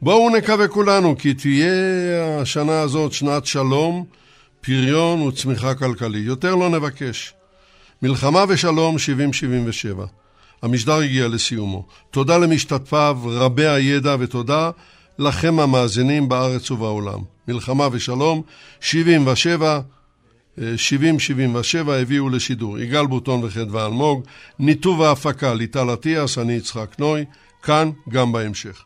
[0.02, 4.04] בואו נקווה כולנו כי תהיה השנה הזאת שנת שלום,
[4.60, 6.26] פריון וצמיחה כלכלית.
[6.26, 7.34] יותר לא נבקש.
[8.02, 10.06] מלחמה ושלום 70-77.
[10.62, 11.86] המשדר הגיע לסיומו.
[12.10, 14.70] תודה למשתתפיו רבי הידע ותודה
[15.18, 17.18] לכם המאזינים בארץ ובעולם.
[17.48, 18.42] מלחמה ושלום,
[18.80, 19.80] 77,
[20.58, 20.60] 70-77
[21.90, 22.78] הביאו לשידור.
[22.78, 24.24] יגאל בוטון וחדווה אלמוג,
[24.58, 27.24] ניתוב ההפקה ליטל אטיאס, אני יצחק נוי,
[27.62, 28.85] כאן גם בהמשך.